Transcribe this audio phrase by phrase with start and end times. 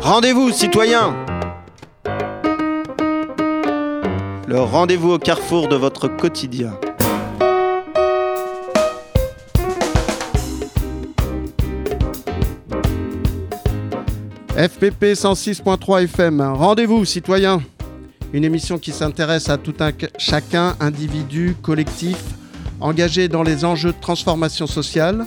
[0.00, 1.16] Rendez-vous, citoyens.
[4.46, 6.78] Le rendez-vous au carrefour de votre quotidien.
[14.56, 17.60] FPP 106.3 FM, rendez-vous citoyens.
[18.32, 22.18] Une émission qui s'intéresse à tout un chacun, individu, collectif,
[22.84, 25.26] engagé dans les enjeux de transformation sociale.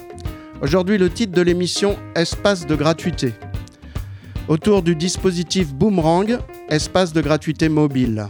[0.62, 3.34] Aujourd'hui, le titre de l'émission Espace de gratuité.
[4.48, 6.38] Autour du dispositif Boomerang,
[6.70, 8.27] espace de gratuité mobile.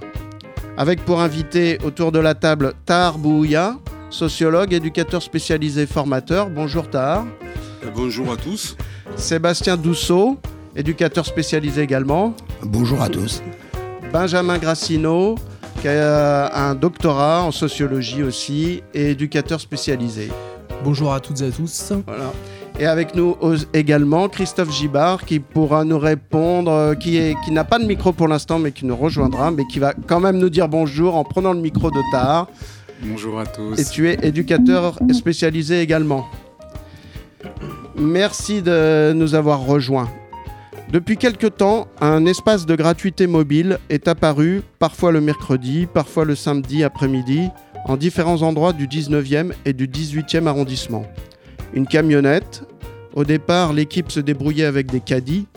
[0.78, 3.76] Avec pour invité autour de la table Tahar Bouya,
[4.10, 6.50] sociologue, éducateur spécialisé, formateur.
[6.50, 7.26] Bonjour Tahar.
[7.94, 8.78] Bonjour à tous.
[9.18, 10.38] Sébastien Dousseau,
[10.74, 12.34] éducateur spécialisé également.
[12.64, 13.42] Bonjour à tous.
[14.14, 15.36] Benjamin Grassino,
[15.82, 20.30] qui a un doctorat en sociologie aussi, et éducateur spécialisé.
[20.84, 21.94] Bonjour à toutes et à tous.
[22.06, 22.32] Voilà.
[22.80, 23.36] Et avec nous
[23.74, 28.12] également Christophe Gibard qui pourra nous répondre, euh, qui, est, qui n'a pas de micro
[28.12, 31.24] pour l'instant mais qui nous rejoindra, mais qui va quand même nous dire bonjour en
[31.24, 32.48] prenant le micro de Tahar.
[33.02, 33.80] Bonjour à tous.
[33.80, 36.28] Et tu es éducateur spécialisé également.
[37.96, 40.10] Merci de nous avoir rejoints.
[40.92, 46.34] Depuis quelque temps, un espace de gratuité mobile est apparu, parfois le mercredi, parfois le
[46.34, 47.50] samedi après-midi,
[47.86, 51.06] en différents endroits du 19e et du 18e arrondissement.
[51.74, 52.64] Une camionnette.
[53.16, 55.48] Au départ, l'équipe se débrouillait avec des caddies,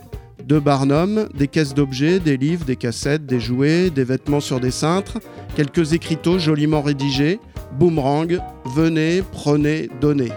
[0.44, 4.72] deux barnums, des caisses d'objets, des livres, des cassettes, des jouets, des vêtements sur des
[4.72, 5.18] cintres,
[5.54, 7.38] quelques écriteaux joliment rédigés,
[7.78, 8.40] boomerang,
[8.74, 10.32] venez, prenez, donnez.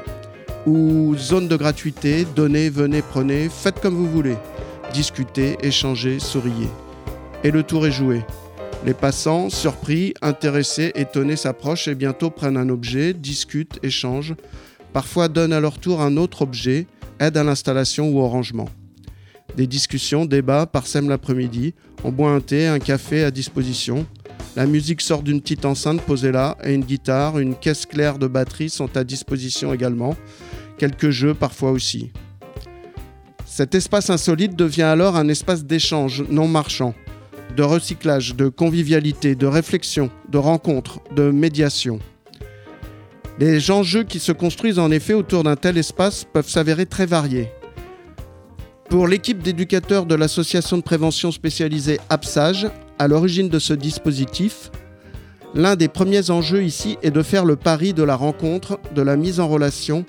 [0.68, 4.36] Ou zone de gratuité, donnez, venez, prenez, faites comme vous voulez
[4.94, 6.70] discuter, échanger, souriez.
[7.44, 8.22] Et le tour est joué.
[8.86, 14.36] Les passants, surpris, intéressés, étonnés, s'approchent et bientôt prennent un objet, discutent, échangent,
[14.94, 16.86] parfois donnent à leur tour un autre objet,
[17.20, 18.70] aident à l'installation ou au rangement.
[19.58, 21.74] Des discussions, débats parsèment l'après-midi,
[22.04, 24.06] on boit un thé, un café à disposition.
[24.56, 28.28] La musique sort d'une petite enceinte posée là et une guitare, une caisse claire de
[28.28, 30.16] batterie sont à disposition également.
[30.78, 32.12] Quelques jeux parfois aussi.
[33.56, 36.96] Cet espace insolite devient alors un espace d'échange non marchand,
[37.56, 42.00] de recyclage, de convivialité, de réflexion, de rencontre, de médiation.
[43.38, 47.52] Les enjeux qui se construisent en effet autour d'un tel espace peuvent s'avérer très variés.
[48.90, 54.72] Pour l'équipe d'éducateurs de l'association de prévention spécialisée APSAGE, à l'origine de ce dispositif,
[55.54, 59.16] l'un des premiers enjeux ici est de faire le pari de la rencontre, de la
[59.16, 60.06] mise en relation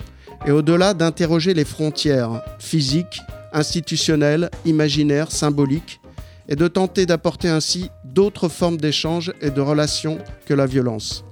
[0.47, 3.21] et au-delà d'interroger les frontières physiques,
[3.55, 5.99] institutionnel, imaginaire, symbolique,
[6.47, 11.25] et de tenter d'apporter ainsi d'autres formes d'échange et de relations que la violence.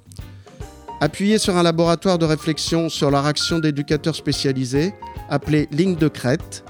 [1.02, 4.94] Appuyé sur un laboratoire de réflexion sur la réaction d'éducateurs spécialisés,
[5.30, 6.64] appelé Ligne de crête,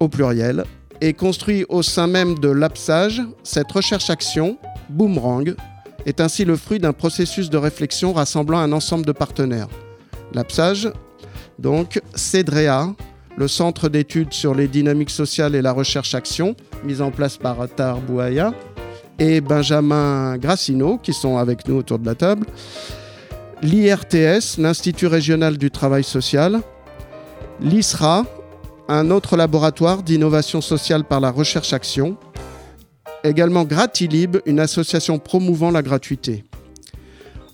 [0.00, 0.64] au pluriel,
[1.00, 5.54] et construit au sein même de l'APSAGE, cette recherche-action, Boomerang,
[6.04, 9.68] est ainsi le fruit d'un processus de réflexion rassemblant un ensemble de partenaires.
[10.34, 10.92] L'APSAGE,
[11.58, 12.94] donc, CEDREA,
[13.36, 16.54] le Centre d'études sur les dynamiques sociales et la recherche-action,
[16.84, 18.52] mis en place par Tar Bouaya,
[19.18, 22.46] et Benjamin Grassino, qui sont avec nous autour de la table,
[23.62, 26.60] l'IRTS, l'Institut régional du travail social,
[27.60, 28.24] l'ISRA,
[28.88, 32.16] un autre laboratoire d'innovation sociale par la recherche-action,
[33.24, 36.44] également Gratilib, une association promouvant la gratuité.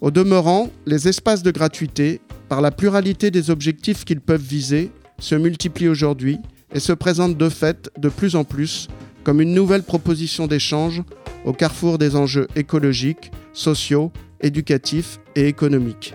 [0.01, 5.35] Au demeurant, les espaces de gratuité, par la pluralité des objectifs qu'ils peuvent viser, se
[5.35, 6.39] multiplient aujourd'hui
[6.73, 8.89] et se présentent de fait de plus en plus
[9.25, 11.03] comme une nouvelle proposition d'échange
[11.45, 16.15] au carrefour des enjeux écologiques, sociaux, éducatifs et économiques.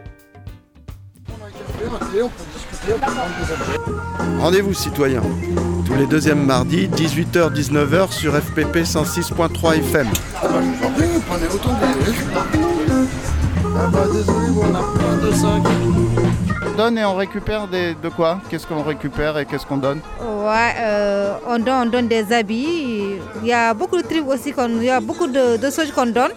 [4.40, 5.22] Rendez-vous citoyens,
[5.86, 10.08] tous les deuxièmes mardis, 18h-19h sur FPP 106.3 FM.
[13.76, 16.43] Ah bah désolé, on a plein de On
[16.74, 18.40] donne et on récupère des, de quoi?
[18.50, 20.00] Qu'est-ce qu'on récupère et qu'est-ce qu'on donne?
[20.20, 23.18] Ouais, euh, on, donne, on donne des habits.
[23.42, 26.08] Il y a beaucoup de trucs aussi, il y a beaucoup de, de choses qu'on
[26.08, 26.32] donne.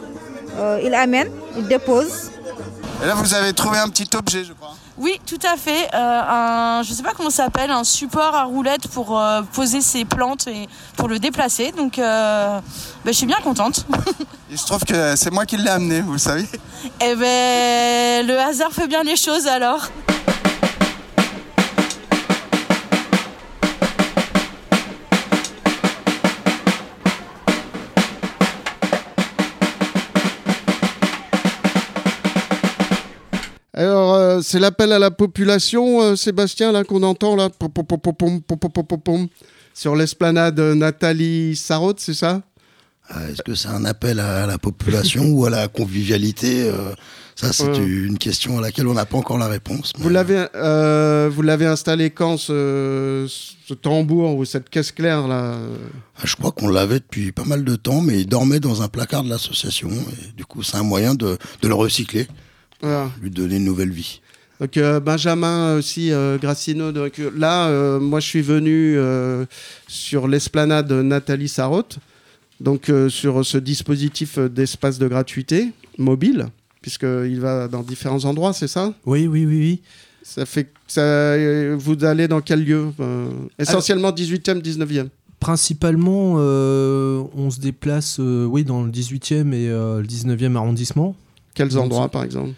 [0.58, 2.30] Euh, il amène, il dépose.
[3.02, 4.74] Et là, vous avez trouvé un petit objet, je crois.
[4.98, 5.88] Oui, tout à fait.
[5.92, 9.42] Euh, un, je ne sais pas comment ça s'appelle, un support à roulette pour euh,
[9.52, 10.66] poser ses plantes et
[10.96, 11.72] pour le déplacer.
[11.72, 12.58] Donc, euh,
[13.04, 13.84] ben, je suis bien contente.
[14.50, 16.46] Il se trouve que c'est moi qui l'ai amené, vous le savez.
[17.02, 19.88] Eh ben, le hasard fait bien les choses alors.
[34.36, 37.48] Euh, c'est l'appel à la population, euh, Sébastien, là qu'on entend là,
[39.74, 42.42] sur l'esplanade euh, Nathalie Sarraute, c'est ça?
[43.08, 46.68] Ah, est-ce que c'est un appel à la population ou à la convivialité
[47.36, 49.92] Ça, c'est une question à laquelle on n'a pas encore la réponse.
[49.96, 50.46] Vous l'avez,
[51.30, 53.28] vous l'avez installé quand ce,
[53.80, 55.56] tambour ou cette caisse claire là?
[56.16, 58.88] Ah, je crois qu'on l'avait depuis pas mal de temps, mais il dormait dans un
[58.88, 59.90] placard de l'association.
[60.36, 62.26] Du coup, c'est un moyen de, le recycler.
[62.82, 63.08] Ah.
[63.22, 64.20] Lui donner une nouvelle vie.
[64.60, 66.92] Donc euh, Benjamin aussi, euh, Gracino.
[66.92, 69.44] Donc, euh, là, euh, moi, je suis venu euh,
[69.86, 71.98] sur l'esplanade Nathalie Sarraute,
[72.60, 76.46] donc euh, sur ce dispositif euh, d'espace de gratuité mobile,
[76.80, 78.94] puisqu'il va dans différents endroits, c'est ça?
[79.04, 79.80] Oui, oui, oui, oui.
[80.22, 82.88] Ça fait ça, euh, vous allez dans quel lieu?
[82.98, 83.28] Euh,
[83.58, 85.08] Essentiellement 18e, 19e.
[85.38, 91.14] Principalement, euh, on se déplace euh, oui, dans le 18e et euh, le 19e arrondissement.
[91.54, 92.50] Quels endroits, par exemple?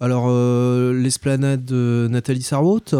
[0.00, 2.94] Alors, euh, l'esplanade de Nathalie Sarraute,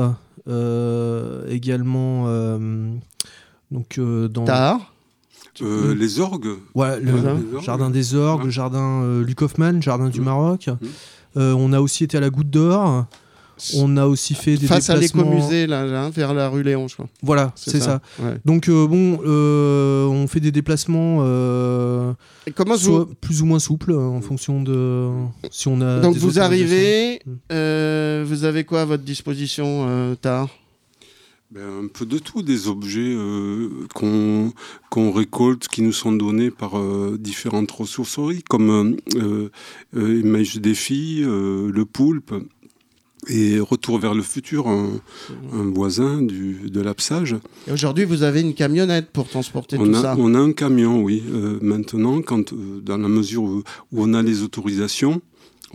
[0.48, 2.88] euh, également euh,
[3.70, 4.92] donc, euh, dans Tard.
[5.62, 7.12] Euh, les orgues Ouais, le
[7.60, 10.20] jardin des orgues, le jardin euh, Luc Hoffmann, jardin du.
[10.20, 10.68] Maroc.
[11.36, 13.06] Euh, on a aussi été à la Goutte d'Or.
[13.76, 15.22] On a aussi fait des Face à déplacements.
[15.22, 17.08] l'écomusée, là, là, vers la rue Léon, je crois.
[17.22, 18.00] Voilà, c'est ça.
[18.20, 18.34] Ouais.
[18.44, 22.12] Donc euh, bon, euh, on fait des déplacements euh,
[22.46, 23.14] Et comment soit vous...
[23.20, 25.08] plus ou moins souples en fonction de
[25.50, 26.00] si on a.
[26.00, 27.30] Donc vous arrivez, Mm.
[27.52, 30.48] euh, vous avez quoi à votre disposition, euh, Tard?
[31.50, 36.76] Ben, un peu de tout, des objets euh, qu'on récolte, qui nous sont donnés par
[36.78, 39.50] euh, différentes ressourceries, comme euh,
[39.96, 42.34] euh, Image des filles, euh, le poulpe,
[43.28, 44.90] et Retour vers le futur, un,
[45.52, 47.36] un voisin du, de l'Apsage.
[47.68, 50.16] Et aujourd'hui, vous avez une camionnette pour transporter On tout a, ça.
[50.18, 51.22] on a un camion, oui.
[51.32, 53.58] Euh, maintenant, quand, euh, dans la mesure où,
[53.92, 55.20] où on a les autorisations,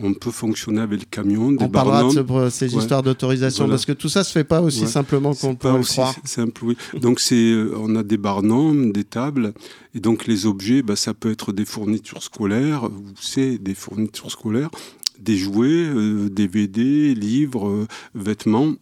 [0.02, 2.80] on peut fonctionner avec le camion, des On parlera de ce- ces Ouais.
[2.80, 3.74] histoires d'autorisation Voilà.
[3.74, 4.86] parce que tout ça se fait pas aussi Ouais.
[4.86, 6.14] simplement qu'on pourrait le croire.
[6.24, 6.76] simple, oui.
[6.98, 9.52] Donc c'est, euh, on a des barnums, des tables,
[9.94, 14.30] et donc les objets, bah, ça peut être des fournitures scolaires, ou c'est des fournitures
[14.30, 14.70] scolaires,
[15.20, 18.74] des jouets, euh, DVD, livres, euh, vêtements,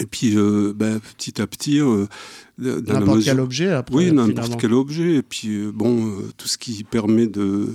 [0.00, 2.06] et puis euh, bah, petit à petit, euh,
[2.58, 3.94] N'importe mesure- quel objet après.
[3.96, 5.14] oui, n'importe quel objet.
[5.16, 7.68] Et puis, euh, bon, tout ce qui permet de,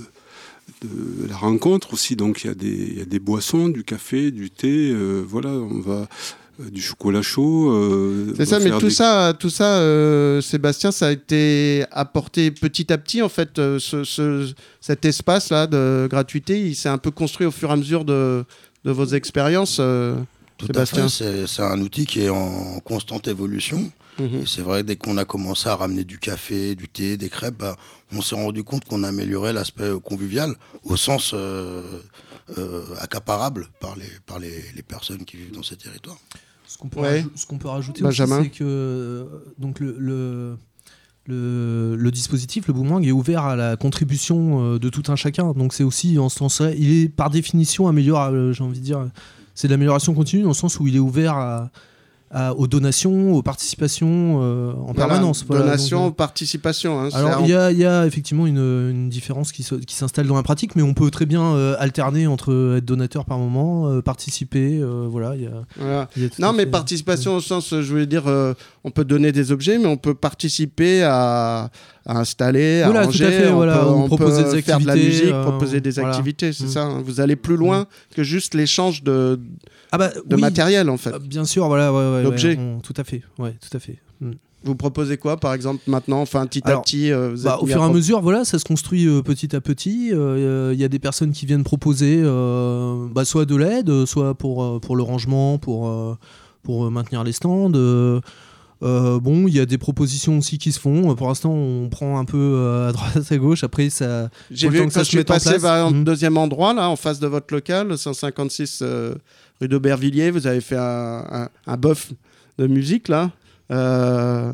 [0.82, 2.14] de la rencontre aussi.
[2.16, 4.94] Donc, il y, a des- il y a des boissons, du café, du thé.
[5.26, 6.08] voilà, on va.
[6.60, 7.70] Euh, du chocolat chaud.
[7.70, 12.50] euh, C'est ça, mais tout des- ça, tout ça, euh, Sébastien, ça a été apporté
[12.50, 13.58] petit à petit en fait.
[13.58, 17.70] euh, ce, ce- cet espace là de gratuité, il s'est un peu construit au fur
[17.70, 18.44] et à mesure de,
[18.84, 19.78] de vos expériences.
[19.80, 20.16] euh.
[20.58, 21.04] Tout Sébastien.
[21.04, 23.92] à fait, c'est- c'est un outil qui est en constante évolution.
[24.18, 24.46] Mhm.
[24.46, 27.76] C'est vrai, dès qu'on a commencé à ramener du café, du thé, des crêpes, bah,
[28.14, 30.54] on s'est rendu compte qu'on améliorait l'aspect convivial
[30.84, 31.82] au sens euh,
[32.56, 36.16] euh, accaparable par, les, par les, les personnes qui vivent dans ces territoires.
[36.68, 37.24] Ce qu'on peut, Ouais.
[37.64, 38.40] rajouter Benjamin.
[38.40, 39.24] aussi, c'est que euh,
[39.58, 40.56] donc le, le,
[41.26, 45.52] le- le dispositif, le boomerang, est ouvert à la contribution euh, de tout un chacun.
[45.52, 49.06] Donc c'est aussi en ce sens-là, il est par définition améliorable, j'ai envie de dire.
[49.54, 51.70] C'est de l'amélioration continue dans le sens où il est ouvert à,
[52.30, 55.44] à- aux donations, aux participations euh, en Voilà, permanence.
[55.46, 57.00] Voilà, donation, donc, euh, participation.
[57.00, 59.62] hein, alors, il y a, il y a effectivement une, une différence qui,
[59.94, 63.38] s'installe dans la pratique, mais on peut très bien euh, alterner entre être donateur par
[63.38, 65.36] moment, euh, participer, voilà.
[65.36, 66.08] il y a- voilà.
[66.16, 68.24] il y a tout Non, mais fait- participation au sens, je voulais dire,
[68.84, 71.70] on peut donner des objets, mais on peut participer à,
[72.06, 75.98] à installer, à ranger, fait, on peut, on des faire de la musique, proposer des
[75.98, 76.68] activités, c'est Mm.
[76.68, 76.82] ça.
[76.82, 77.02] hein.
[77.04, 79.38] Vous allez plus loin que juste l'échange de,
[79.96, 81.12] Ah bah, de oui, matériel, en fait.
[81.12, 82.58] euh, Bien sûr, voilà, ouais, D'objets.
[82.82, 83.96] tout à fait, ouais, tout à fait.
[84.20, 84.32] Mm.
[84.64, 87.80] Vous proposez quoi, par exemple, maintenant, enfin, petit à petit euh, vous Bah, au fur
[87.80, 90.10] et à mesure, voilà, ça se construit euh, petit à petit.
[90.12, 94.80] Euh, Il y a des personnes qui viennent proposer, bah, soit de l'aide, soit pour
[94.80, 96.18] pour le rangement, pour
[96.64, 97.70] pour maintenir les stands.
[98.80, 101.14] bon, il y a des propositions aussi qui se font.
[101.14, 103.62] Pour l'instant, on prend un peu à droite, à gauche.
[103.62, 104.30] Après, ça.
[104.50, 105.92] J'ai vu que ça je suis mette en passé place.
[105.92, 106.02] Mhm.
[106.04, 109.14] deuxième endroit, là, en face de votre local, le 156 euh,
[109.60, 112.12] rue d'Aubervilliers, vous avez fait un, un, un bœuf
[112.58, 113.30] de musique, là.
[113.70, 114.52] Euh,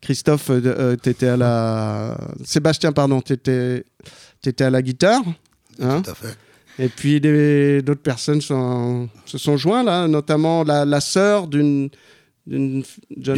[0.00, 2.16] Christophe, euh, t'étais à la...
[2.44, 3.84] Sébastien, pardon, t'étais
[4.44, 5.22] étais à la guitare.
[5.82, 6.02] hein.
[6.02, 6.36] Tout à fait.
[6.78, 11.88] Et puis d'autres personnes sont- se sont joints là, notamment la, la sœur d'une
[12.46, 12.84] jeune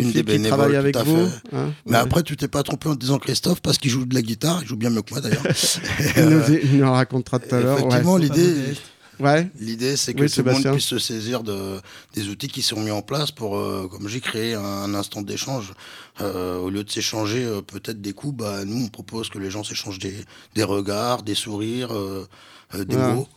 [0.03, 1.27] fille qui travaille tout avec à vous.
[1.29, 1.57] fait.
[1.57, 1.73] hein.
[1.87, 1.99] Mais Ouais.
[1.99, 4.69] après, tu t'es pas trompé en disant Christophe parce qu'il joue de la guitare, il
[4.69, 5.43] joue bien mieux que moi d'ailleurs.
[6.17, 7.79] il, nous, il nous racontera tout à l'heure.
[7.79, 8.55] Effectivement, l'idée.
[9.21, 9.51] Ouais.
[9.61, 11.81] l'idée, c'est que Oui, tout le monde puisse se saisir de,
[12.15, 15.73] des outils qui sont mis en place pour, euh, comme j'ai créé un, instant d'échange.
[16.21, 19.51] Euh, au lieu de s'échanger euh, peut-être des coups, bah, nous, on propose que les
[19.51, 20.15] gens s'échangent des,
[20.55, 21.91] des regards, des sourires,
[22.75, 23.29] des mots.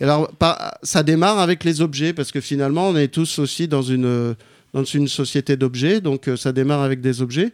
[0.00, 3.68] Et alors, par- ça démarre avec les objets, parce que finalement, on est tous aussi
[3.68, 4.34] dans une,
[4.72, 7.52] dans une société d'objets, donc ça démarre avec des objets.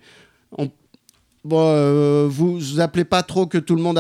[0.57, 0.71] On-
[1.45, 3.99] Bon, euh, vous, vous appelez pas trop que tout le monde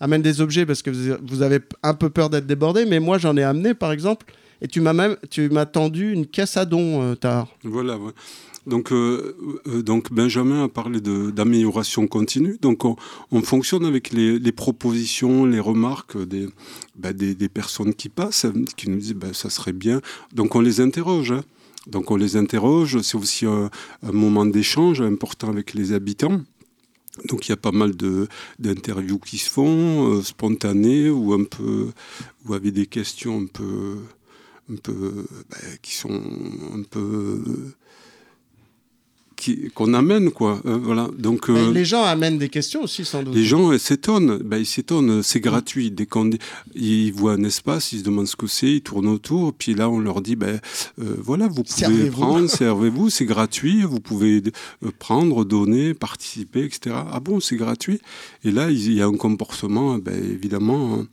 [0.00, 3.36] amène des objets parce que vous, avez un peu peur d'être débordé, mais moi j'en
[3.36, 4.26] ai amené par exemple,
[4.60, 7.46] et tu m'as même, tu m'as tendu une caisse à dons, euh, Tahar.
[7.62, 7.96] Voilà.
[8.66, 9.36] Donc, euh,
[9.66, 12.58] euh, donc Benjamin a parlé d'amélioration continue.
[12.60, 12.96] Donc on,
[13.30, 16.48] on fonctionne avec les, propositions, les remarques des,
[16.96, 18.46] bah, des, des personnes qui passent,
[18.76, 20.00] qui nous disent bah, ça serait bien.
[20.34, 21.32] Donc on les interroge.
[21.32, 21.44] hein.
[21.88, 23.00] Donc on les interroge.
[23.00, 23.70] C'est aussi un,
[24.02, 26.40] moment d'échange important avec les habitants.
[27.24, 27.92] Donc il y a pas mal
[28.58, 31.90] d'interviews qui se font, euh, spontanées ou un peu,
[32.62, 33.96] des questions un peu,
[34.70, 36.22] un peu, bah, qui sont
[36.74, 37.42] un peu
[39.74, 40.60] qu'on amène quoi.
[40.64, 41.08] hein, voilà.
[41.18, 43.34] Donc euh, Les gens amènent des questions aussi sans doute.
[43.34, 45.90] les gens s'étonnent, ben, ils s'étonnent, c'est gratuit.
[45.90, 46.30] Dès qu'on
[46.74, 49.88] ils voient un espace, ils se demandent ce que c'est, ils tournent autour, puis là
[49.88, 50.60] on leur dit, ben
[51.00, 54.42] euh, voilà, vous pouvez prendre, servez-vous, c'est gratuit, vous pouvez
[54.84, 56.96] euh, prendre, donner, participer, etc.
[57.12, 58.00] Ah bon, c'est gratuit?
[58.44, 60.94] Et là il y a un comportement, ben, évidemment.
[61.00, 61.06] hein,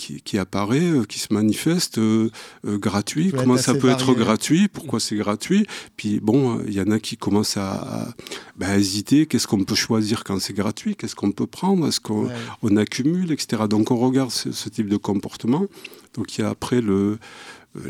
[0.00, 2.30] Qui, qui apparaît, euh, qui se manifeste euh,
[2.66, 3.32] euh, gratuit.
[3.36, 4.66] Comment ça peut être gratuit?
[4.68, 5.66] Pourquoi c'est gratuit?
[5.98, 8.08] Puis bon, il y en a qui commencent à, à,
[8.56, 9.26] ben, hésiter.
[9.26, 10.96] Qu'est-ce qu'on peut choisir quand c'est gratuit?
[10.96, 11.86] Qu'est-ce qu'on peut prendre?
[11.86, 12.34] Est-ce qu'on Ouais.
[12.62, 13.64] on accumule, etc.
[13.68, 15.66] Donc on regarde ce, ce type de comportement.
[16.14, 17.18] Donc il y a après le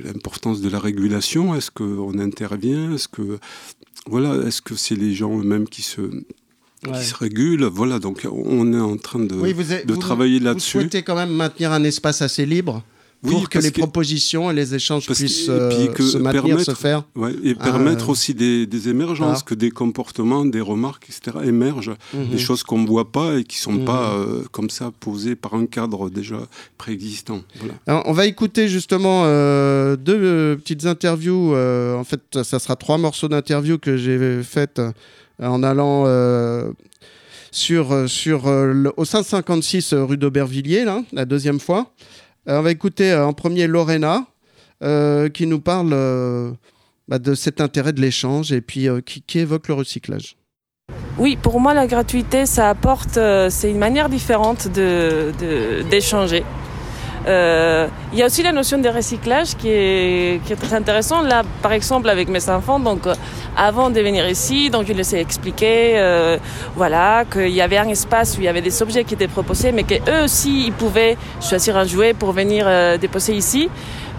[0.05, 1.55] l'importance de la régulation.
[1.55, 2.93] Est-ce qu'on intervient?
[2.95, 3.38] Est-ce que
[4.07, 6.00] voilà, est-ce que c'est les gens eux-mêmes qui se
[6.87, 6.99] Ouais.
[6.99, 7.99] qui se régulent Voilà.
[7.99, 10.79] Donc on est en train de Oui, vous, de vous- travailler vous là-dessus.
[10.81, 12.83] souhaitez quand même maintenir un espace assez libre
[13.23, 16.17] Oui, pour que les propositions et les échanges que- puissent et puis euh, que se
[16.17, 17.03] maintenir, permettre- se faire.
[17.15, 19.45] Ouais, et Ah, permettre euh, aussi des, des émergences, ah.
[19.47, 21.37] que des comportements, des remarques, etc.
[21.45, 22.29] émergent, Mhm.
[22.31, 23.85] des choses qu'on ne voit pas et qui ne sont Mhm.
[23.85, 26.41] pas euh, comme ça posées par un cadre déjà
[26.79, 27.43] préexistant.
[27.59, 27.75] Voilà.
[27.87, 31.55] Alors, on va écouter justement euh, deux euh, petites interviews.
[31.55, 34.93] euh, en fait, ça sera trois morceaux d'interviews que j'ai faites euh,
[35.49, 36.71] en allant euh,
[37.51, 41.93] sur, euh, sur, euh, au 556 rue d'Aubervilliers, la deuxième fois.
[42.47, 44.25] On va écouter en premier Lorena,
[44.81, 45.91] qui nous parle
[47.07, 50.37] bah, de cet intérêt de l'échange et puis qui, évoque le recyclage.
[51.19, 53.19] Oui, pour moi, la gratuité, ça apporte,
[53.51, 56.45] c'est une manière différente d'échanger.
[57.27, 61.23] Euh, Il y a aussi la notion de recyclage qui est, qui est très intéressant.
[61.23, 63.15] Là, par exemple, avec mes enfants, donc euh,
[63.57, 66.39] avant de venir ici, donc je les ai expliqué, euh,
[66.75, 69.71] voilà, qu'il y avait un espace où il y avait des objets qui étaient proposés,
[69.71, 73.71] mais qu'eux aussi, ils pouvaient choisir un jouet pour venir euh, déposer ici.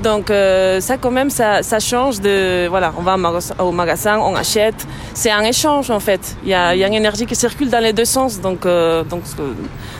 [0.04, 3.16] Donc euh, ça, quand même, ça, ça change de, voilà, on va
[3.60, 4.88] au magasin, on achète.
[5.14, 6.36] C'est un échange en fait.
[6.44, 8.42] Il y a, il y a une énergie qui circule dans les deux sens.
[8.42, 9.24] Donc, euh, donc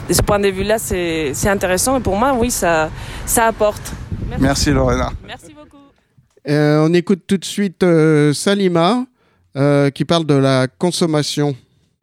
[0.08, 1.96] de ce point de vue-là, c'est c'est intéressant.
[1.98, 2.90] Et pour moi, oui, ça,
[3.26, 3.92] ça apporte.
[4.38, 5.10] Merci Lorena.
[5.26, 5.76] Merci beaucoup.
[6.48, 9.04] Euh, on écoute tout de suite euh, Salima,
[9.56, 11.54] euh, qui parle de la consommation.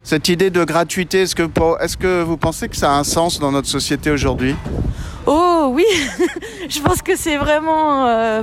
[0.02, 3.04] Cette idée de gratuité, est-ce que, pour- est-ce que vous pensez que ça a un
[3.04, 4.54] sens dans notre société aujourd'hui?
[5.26, 5.84] Oh oui,
[6.68, 8.42] je pense que c'est vraiment, euh,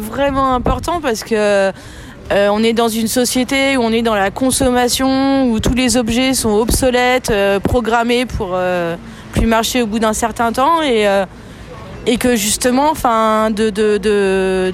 [0.54, 1.72] important parce que
[2.32, 5.98] euh, on est dans une société où on est dans la consommation, où tous les
[5.98, 8.58] objets sont obsolètes, euh, programmés pour
[9.32, 11.08] plus marcher au bout d'un certain temps et,
[12.20, 14.74] que justement, enfin, de,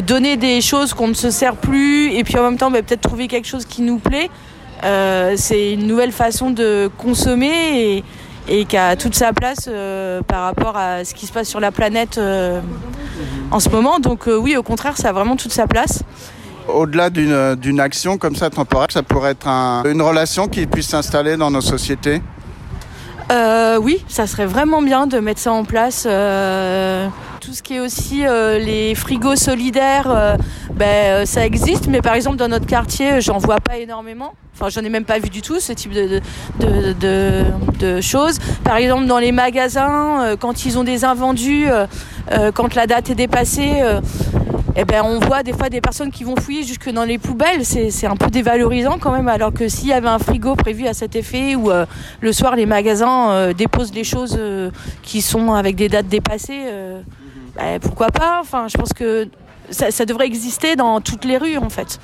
[0.00, 3.00] donner des choses qu'on ne se sert plus et puis en même temps bah, peut-être
[3.00, 4.28] trouver quelque chose qui nous plaît,
[5.36, 8.04] c'est une nouvelle façon de consommer
[8.50, 11.60] et qui a toute sa place euh, par rapport à ce qui se passe sur
[11.60, 12.60] la planète euh,
[13.50, 13.98] en ce moment.
[14.00, 16.02] Donc euh, oui, au contraire, ça a vraiment toute sa place.
[16.68, 21.36] Au-delà d'une, action comme ça temporaire, ça pourrait être un- une relation qui puisse s'installer
[21.36, 22.20] dans nos sociétés
[23.30, 26.04] Euh, oui, ça serait vraiment bien de mettre ça en place.
[26.08, 27.06] euh,
[27.40, 30.36] tout ce qui est aussi euh, les frigos solidaires, euh,
[30.74, 34.34] ben, ça existe, mais par exemple dans notre quartier, j'en vois pas énormément.
[34.54, 36.20] Enfin, j'en ai même pas vu du tout ce type de,
[36.58, 37.44] de, de,
[37.78, 38.38] de- choses.
[38.64, 41.66] Par exemple, dans les magasins, quand ils ont des invendus,
[42.54, 43.80] quand la date est dépassée,
[44.76, 47.64] eh ben, on voit des fois des personnes qui vont fouiller jusque dans les poubelles.
[47.64, 50.86] C'est c'est un peu dévalorisant quand même, alors que s'il y avait un frigo prévu
[50.86, 51.86] à cet effet, où euh,
[52.20, 54.70] le soir les magasins euh, déposent les choses euh,
[55.02, 57.00] qui sont avec des dates dépassées, euh,
[57.56, 58.38] bah, pourquoi pas?
[58.40, 59.28] Enfin, je pense que
[59.70, 61.98] ça, ça devrait exister dans toutes les rues en fait.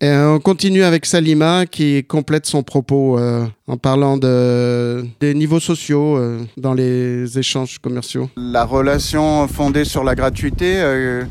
[0.00, 5.60] Et on continue avec Salima qui complète son propos euh, en parlant de, des niveaux
[5.60, 8.28] sociaux euh, dans les échanges commerciaux.
[8.36, 11.24] La relation fondée sur la gratuité, euh,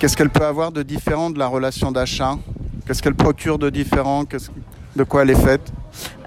[0.00, 2.36] qu'est-ce qu'elle peut avoir de différent de la relation d'achat?
[2.86, 4.24] Qu'est-ce qu'elle procure de différent?
[4.96, 5.70] De quoi elle est faite?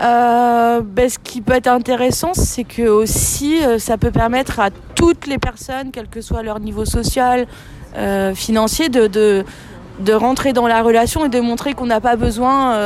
[0.02, 4.70] Euh, ben, ce qui peut être intéressant, c'est que aussi euh, ça peut permettre à
[4.96, 7.48] toutes les personnes, quel que soit leur niveau social,
[7.98, 12.78] euh, financier, de, de, rentrer dans la relation et de montrer qu'on n'a pas besoin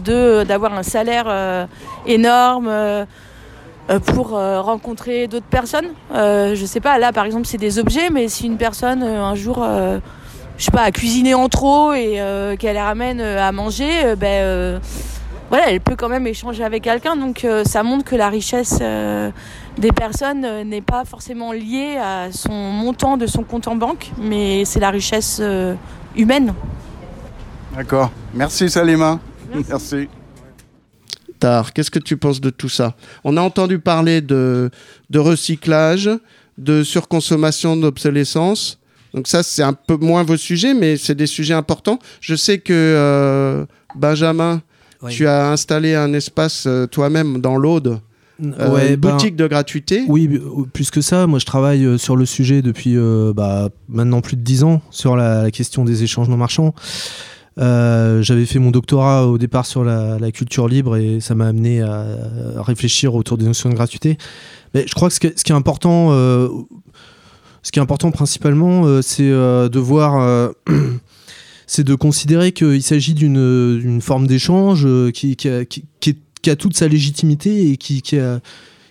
[0.00, 1.68] d'avoir un salaire
[2.06, 2.70] énorme.
[4.14, 5.88] pour rencontrer d'autres personnes.
[6.12, 9.64] Je sais pas, là par exemple c'est des objets, mais si une personne un jour,
[10.58, 14.16] je sais pas, a cuisiné en trop et euh, qu'elle ramène euh, à manger, euh,
[14.16, 14.78] ben euh,
[15.50, 17.16] voilà, elle peut quand même échanger avec quelqu'un.
[17.16, 19.30] Donc euh, ça montre que la richesse euh,
[19.78, 24.10] des personnes euh, n'est pas forcément liée à son montant de son compte en banque,
[24.18, 25.74] mais c'est la richesse euh,
[26.16, 26.54] humaine.
[27.74, 28.10] D'accord.
[28.34, 29.20] Merci Salima.
[29.68, 30.08] Merci.
[31.38, 32.94] Tar, qu'est-ce que tu penses de tout ça?
[33.22, 34.70] On a entendu parler de,
[35.10, 36.08] de recyclage,
[36.56, 38.78] de surconsommation, d'obsolescence.
[39.16, 41.98] Donc ça, c'est un peu moins vos sujets, mais c'est des sujets importants.
[42.20, 43.64] Je sais que euh,
[43.96, 44.60] Benjamin,
[45.08, 48.00] tu as installé un espace euh, toi-même dans l'Aude,
[48.44, 50.04] euh, Ouais, une ben, boutique de gratuité.
[50.08, 50.38] Oui,
[50.74, 52.96] plus que ça, moi je travaille sur le sujet depuis
[53.34, 56.74] bah, maintenant plus de 10 ans sur la, la question des échanges non marchands.
[57.58, 61.46] Euh, J'avais fait mon doctorat au départ sur la, la culture libre et ça m'a
[61.46, 62.04] amené à,
[62.58, 64.18] à réfléchir autour des notions de gratuité.
[64.74, 66.48] Mais je crois que ce qui est, ce qui est important, euh,
[67.66, 70.50] ce qui est important principalement, euh, c'est euh, de voir, euh,
[71.66, 76.50] c'est de considérer qu'il s'agit d'une forme d'échange qui, qui, a, qui- qui est- qui
[76.50, 78.38] a toute sa légitimité et qui, qui a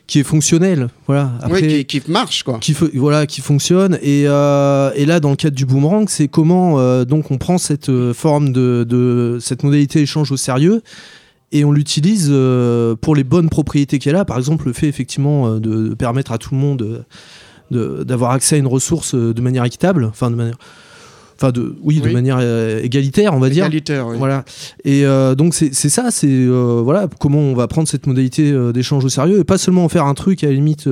[0.07, 0.89] qui est fonctionnel.
[1.07, 1.31] Voilà.
[1.41, 2.59] Après, qui, qui marche, quoi.
[2.59, 3.97] qui, voilà, qui fonctionne.
[4.03, 7.57] Et, euh, et là, dans le cadre du boomerang, c'est comment euh, donc on prend
[7.57, 10.81] cette euh, forme de, de cette modalité échange au sérieux
[11.53, 12.27] et on l'utilise
[13.01, 14.25] pour les bonnes propriétés qu'elle a.
[14.25, 17.01] Par exemple, le fait effectivement de, de permettre à tout le monde de-
[17.71, 20.57] d'avoir accès à une ressource euh, de manière équitable, enfin de manière,
[21.37, 23.65] enfin de, oui, de manière euh, égalitaire, on va dire.
[23.65, 24.17] Égalitaire, oui.
[24.17, 24.45] Voilà.
[24.83, 28.71] Et euh, donc c'est ça, c'est euh, voilà comment on va prendre cette modalité euh,
[28.71, 30.87] d'échange au sérieux et pas seulement en faire un truc à la limite.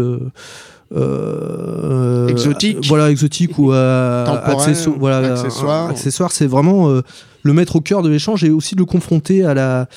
[2.29, 2.85] Exotique.
[2.87, 5.89] voilà exotique ou euh, Temporaire, accesso- voilà accessoire.
[5.89, 6.87] accessoire c'est vraiment
[7.41, 9.87] le mettre au cœur de l'échange et aussi de le confronter à la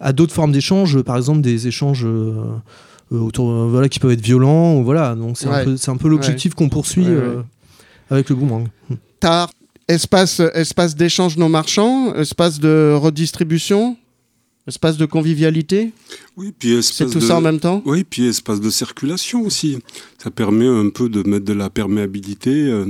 [0.00, 2.06] à d'autres formes d'échange par exemple des échanges
[3.10, 5.64] autour euh, voilà qui peuvent être violents ou voilà donc c'est Ouais.
[5.88, 7.42] un peu l'objectif qu'on poursuit Ouais, euh,
[8.10, 8.66] avec le boomerang
[9.20, 9.50] Tar,
[9.88, 13.96] espace, espace d'échange non marchand, espace de redistribution,
[14.66, 15.92] espace de convivialité?
[16.36, 17.24] Oui, puis C'est espace tout de...
[17.24, 19.78] ça en même temps Oui, puis espace de circulation aussi.
[20.22, 22.84] Ça permet un peu de mettre de la perméabilité, euh,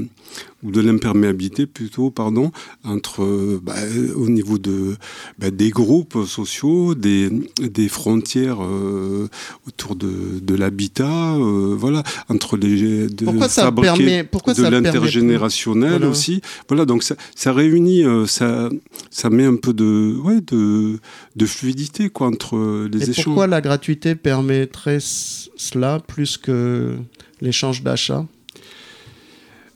[0.65, 2.51] ou de l'imperméabilité plutôt, pardon,
[2.83, 3.75] entre, euh, bah,
[4.17, 4.97] au niveau de,
[5.39, 7.31] bah, des groupes sociaux, des,
[7.61, 9.29] des frontières euh,
[9.69, 13.07] autour de, de l'habitat, voilà, entre les.
[13.07, 16.09] De Pourquoi ça permet pourquoi de l'intergénérationnel Voilà.
[16.09, 16.41] aussi.
[16.69, 18.71] Voilà, donc ça, ça réunit, ça,
[19.11, 20.99] ça met un peu de, ouais, de,
[21.37, 23.36] de fluidité quoi, entre les Et échanges.
[23.37, 26.97] Pourquoi la gratuité permettrait cela plus que
[27.43, 28.25] l'échange d'achat?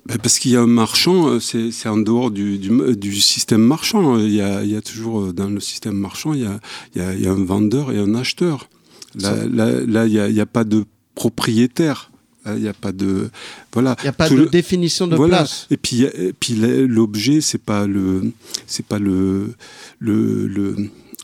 [0.07, 3.61] Ben, Parce qu'il y a un marchand, euh, c'est en dehors du, du, du système
[3.61, 4.19] marchand.
[4.19, 6.59] Il y, a, il y a toujours euh, dans le système marchand, il y a,
[6.95, 8.71] il y a, il y a un vendeur et un acheteur.
[9.15, 12.11] Là, là, là, il n'y a, y pas de propriétaire.
[12.47, 13.29] Il n'y a pas de.
[13.75, 13.95] Voilà.
[14.01, 15.37] Il n'y a pas Tout de le- définition de voilà.
[15.39, 15.67] place.
[15.71, 16.55] Et puis, et puis
[16.89, 18.33] l'objet, c'est pas le,
[18.67, 19.53] c'est pas le,
[19.99, 20.77] le, le-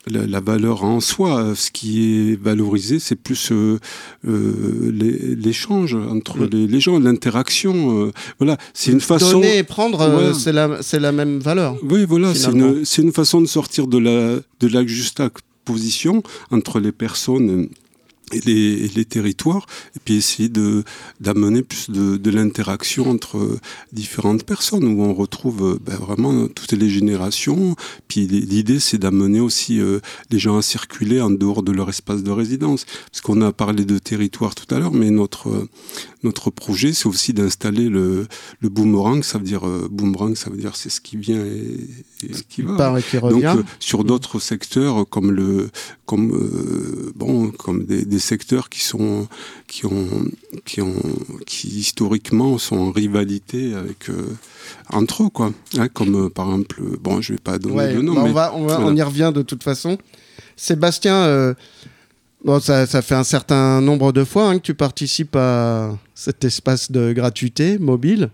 [0.09, 1.55] la, la valeur en soi.
[1.57, 3.79] Ce qui est valorisé, c'est plus euh,
[4.27, 8.05] euh, l'échange entre Le- les, les gens, l'interaction.
[8.07, 9.33] euh, voilà, c'est une façon.
[9.40, 10.35] Donner et prendre, euh, Voilà.
[10.35, 11.77] c'est la, la même valeur.
[11.83, 16.92] Oui, voilà, c'est une, une façon de sortir de la, de la juxtaposition entre les
[16.92, 17.69] personnes
[18.33, 20.83] et les, et les territoires, et puis essayer de
[21.21, 23.61] d'amener plus de, de l'interaction entre euh,
[23.93, 27.77] différentes personnes, où on retrouve euh, ben, vraiment toutes les générations.
[28.09, 32.23] Puis l'idée, c'est d'amener aussi euh, les gens à circuler en dehors de leur espace
[32.25, 32.85] de résidence.
[33.12, 35.69] Parce qu'on a parlé de territoire tout à l'heure, mais notre,
[36.25, 38.27] notre projet, c'est aussi d'installer le,
[38.61, 39.23] le boomerang.
[39.23, 42.43] Ça veut dire, euh, boomerang, ça veut dire c'est ce qui vient et, et ce
[42.43, 42.77] qui va.
[42.77, 43.55] Part et qui Donc revient.
[43.59, 45.71] euh, sur d'autres secteurs comme le
[46.07, 49.29] comme bon comme des, des secteurs qui sont
[49.66, 50.07] qui ont
[50.64, 50.94] qui ont
[51.46, 54.37] qui historiquement sont en rivalité avec euh,
[54.90, 58.02] entre eux quoi Hein, comme euh, par exemple bon je vais pas donner Ouais, le
[58.02, 58.90] nom bah, mais on, va, on, va- voilà.
[58.90, 59.98] on y revient de toute façon.
[60.57, 61.55] Sébastien, euh,
[62.44, 66.44] bon, ça, ça fait un certain nombre de fois hein, que tu participes à cet
[66.44, 68.31] espace de gratuité mobile.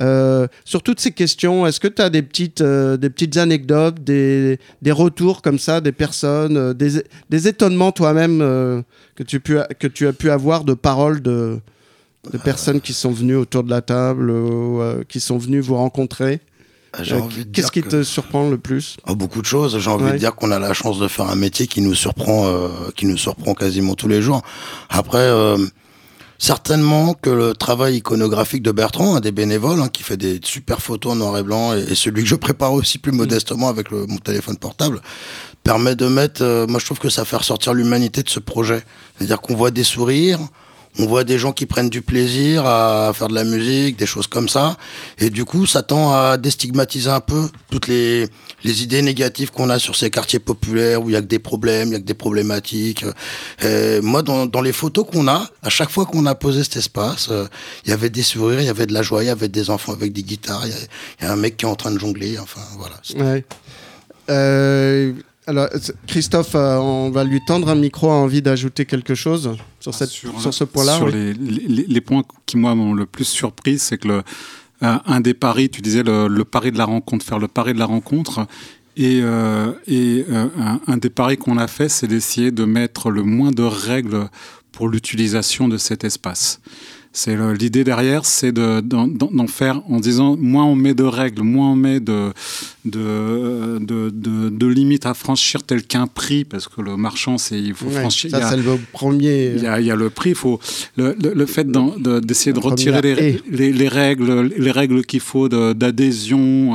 [0.00, 4.02] Euh, sur toutes ces questions, est-ce que tu as des petites, euh, des petites anecdotes,
[4.02, 8.38] des, des retours comme ça, des personnes, euh, des, des étonnements toi-même
[9.16, 11.58] que, tu pu, que tu as pu avoir de paroles de,
[12.32, 15.76] de personnes qui sont venues autour de la table, ou, euh, qui sont venues vous
[15.76, 16.40] rencontrer?
[17.52, 18.96] Qu'est-ce qui te surprend le plus?
[19.06, 19.78] Oh, Beaucoup de choses.
[19.78, 22.50] J'ai envie de dire qu'on a la chance de faire un métier qui nous surprend,
[22.96, 24.42] qui nous surprend quasiment tous les jours.
[24.88, 25.28] Après,
[26.40, 30.80] Certainement que le travail iconographique de Bertrand, un des bénévoles, hein, qui fait des super
[30.80, 34.06] photos en noir et blanc, et, celui que je prépare aussi plus modestement avec le,
[34.06, 35.00] mon téléphone portable,
[35.64, 38.84] permet de mettre, euh, moi je trouve que ça fait ressortir l'humanité de ce projet.
[39.16, 40.38] C'est-à-dire qu'on voit des sourires,
[40.98, 44.26] on voit des gens qui prennent du plaisir à faire de la musique, des choses
[44.26, 44.76] comme ça.
[45.18, 48.28] Et du coup, ça tend à déstigmatiser un peu toutes les,
[48.64, 51.88] idées négatives qu'on a sur ces quartiers populaires où il y a que des problèmes,
[51.88, 53.04] il y a que des problématiques.
[53.62, 57.28] Et moi, dans, les photos qu'on a, à chaque fois qu'on a posé cet espace,
[57.30, 57.46] euh,
[57.84, 59.70] il y avait des sourires, il y avait de la joie, il y avait des
[59.70, 62.38] enfants avec des guitares, il y, a, un mec qui est en train de jongler.
[62.38, 62.96] Enfin, voilà.
[64.30, 65.12] Euh,
[65.48, 65.68] alors,
[66.06, 70.10] Christophe, euh, on va lui tendre un micro, a envie d'ajouter quelque chose sur, cette,
[70.10, 74.08] sur, ce point-là Sur les, les, points qui, moi, m'ont le plus surpris, c'est que
[74.08, 74.22] le,
[74.82, 77.78] euh, un des paris, tu disais le, pari de la rencontre, faire le pari de
[77.78, 78.46] la rencontre.
[78.98, 83.22] Et, euh, et un, un, des paris qu'on a fait, c'est d'essayer de mettre le
[83.22, 84.28] moins de règles
[84.70, 86.60] pour l'utilisation de cet espace.
[87.12, 91.76] C'est l'idée derrière, c'est d'en faire en disant moins on met de règles, moins on
[91.76, 92.32] met de,
[92.84, 97.74] de, de, de, limites à franchir tel qu'un prix, parce que le marchand, c'est il
[97.74, 98.30] faut franchir.
[98.30, 99.52] Ça, c'est le premier.
[99.56, 100.60] Il y, a, il y a le prix, il faut
[100.96, 106.74] le, le, fait d'essayer de retirer les, les, les, règles, les règles qu'il faut d'adhésion.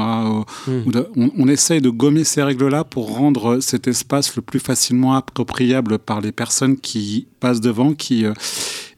[0.67, 0.83] Hmm.
[1.15, 5.99] On, on, essaye de gommer ces règles-là pour rendre cet espace le plus facilement appropriable
[5.99, 8.33] par les personnes qui passent devant, qui euh,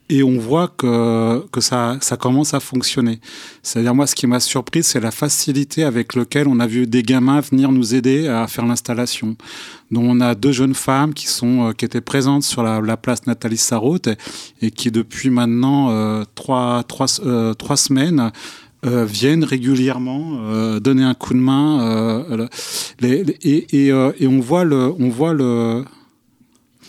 [0.08, 3.20] et on voit que, que ça, ça commence à fonctionner.
[3.63, 7.02] C'est-à-dire, moi, ce qui m'a surpris, c'est la facilité avec laquelle on a vu des
[7.02, 9.36] gamins venir nous aider à faire l'installation.
[9.89, 12.98] Donc, on a deux jeunes femmes qui, sont, euh, qui étaient présentes sur la, la
[12.98, 14.10] place Nathalie Sarraute
[14.62, 18.32] et, qui, depuis maintenant euh, trois, trois, euh, trois semaines,
[18.84, 22.48] viennent régulièrement donner un coup de main
[23.02, 25.84] et, et, et, on voit le on voit le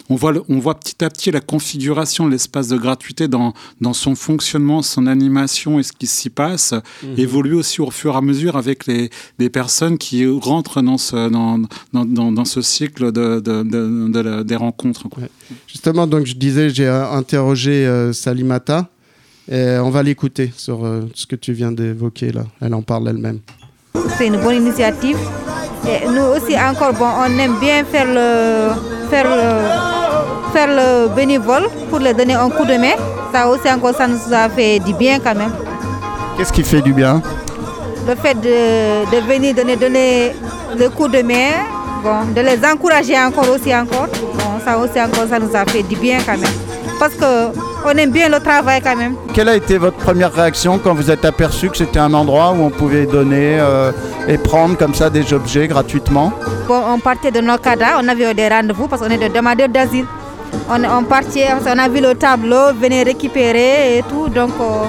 [0.09, 3.93] on voit, on voit petit à petit la configuration de l'espace de gratuité dans, dans
[3.93, 7.19] son fonctionnement, son animation et ce qui s'y passe, mhm.
[7.19, 11.29] évoluer aussi au fur et à mesure avec les, les personnes qui rentrent dans ce,
[11.29, 11.61] dans,
[11.93, 15.09] dans, dans, ce cycle de, de, de, des rencontres.
[15.67, 18.89] Justement, donc je disais, j'ai interrogé euh, Salimata.
[19.49, 22.45] Et on va l'écouter sur euh, ce que tu viens d'évoquer là.
[22.61, 23.39] Elle en parle elle-même.
[24.17, 25.19] C'est une bonne initiative.
[25.89, 28.71] Et nous aussi, encore, bon, on aime bien faire le,
[29.09, 32.95] faire le, faire le bénévole pour leur donner un coup de main.
[33.33, 35.53] Ça aussi encore, ça nous a fait du bien quand même.
[36.37, 37.23] Qu'est-ce qui fait du bien?
[38.09, 40.37] Le fait de, de, venir donner, donner
[40.79, 41.53] le coup de main,
[42.03, 44.09] bon, de les encourager encore aussi encore.
[44.35, 46.53] Bon, ça aussi encore, ça nous a fait du bien quand même.
[46.99, 47.53] Parce que
[47.87, 49.15] on aime bien le travail quand même.
[49.33, 52.65] Quelle a été votre première réaction quand vous êtes aperçu que c'était un endroit où
[52.65, 53.93] on pouvait donner euh,
[54.29, 56.33] et prendre comme ça des objets gratuitement?
[56.67, 60.07] Bon, On partait de cadres, on avait des rendez-vous parce qu'on est des demandeurs d'asile
[60.69, 64.29] on, on partait, on a vu le tableau, venir récupérer et tout.
[64.29, 64.85] Donc euh,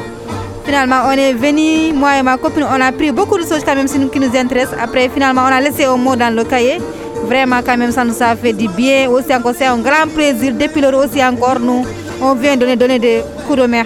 [0.66, 3.76] finalement, on est venu, moi et ma copine, on a pris beaucoup de choses quand
[3.76, 4.78] même qui nous intéressent.
[4.82, 6.78] Après, finalement, on a laissé un mot dans le cahier.
[7.26, 9.10] Vraiment, quand même, ça nous a fait du bien.
[9.10, 10.54] Aussi, encore, c'est un grand plaisir.
[10.54, 11.84] Depuis lors aussi, encore, nous,
[12.22, 13.86] on vient donner, donner des coups de mer.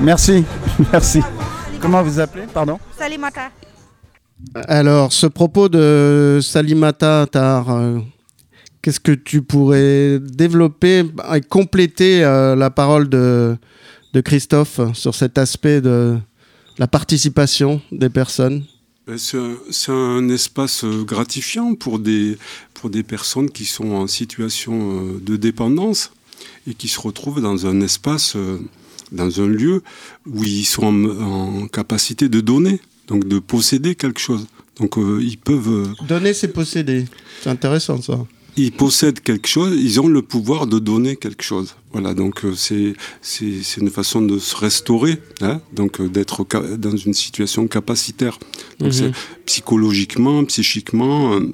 [0.00, 0.44] Merci,
[0.92, 1.20] merci.
[1.80, 2.78] Comment vous appelez, pardon?
[2.98, 3.50] Salimata.
[4.68, 7.98] Alors, ce propos de Salimata Tar, euh,
[8.82, 13.56] Qu'est-ce que tu pourrais développer et compléter euh, la parole de,
[14.14, 16.16] de, Christophe sur cet aspect de
[16.78, 18.64] la participation des personnes?
[19.06, 22.38] Ben, c'est un, espace euh, gratifiant pour des,
[22.72, 24.72] pour des personnes qui sont en situation
[25.02, 26.10] euh, de dépendance
[26.66, 28.36] et qui se retrouvent dans un espace,
[29.12, 29.82] dans un lieu
[30.26, 30.84] où ils sont
[31.20, 34.46] en, capacité de donner, donc de posséder quelque chose.
[34.78, 35.94] Donc ils peuvent...
[36.06, 37.06] Donner, c'est posséder.
[37.42, 38.18] C'est intéressant ça
[38.56, 41.74] ils possèdent quelque chose, ils ont le pouvoir de donner quelque chose.
[41.92, 46.96] Voilà, donc euh, c'est c'est une façon de se restaurer, hein, donc euh, d'être dans
[46.96, 48.38] une situation capacitaire.
[48.78, 49.14] Donc c'est mhm.
[49.46, 51.52] psychologiquement, psychiquement, euh,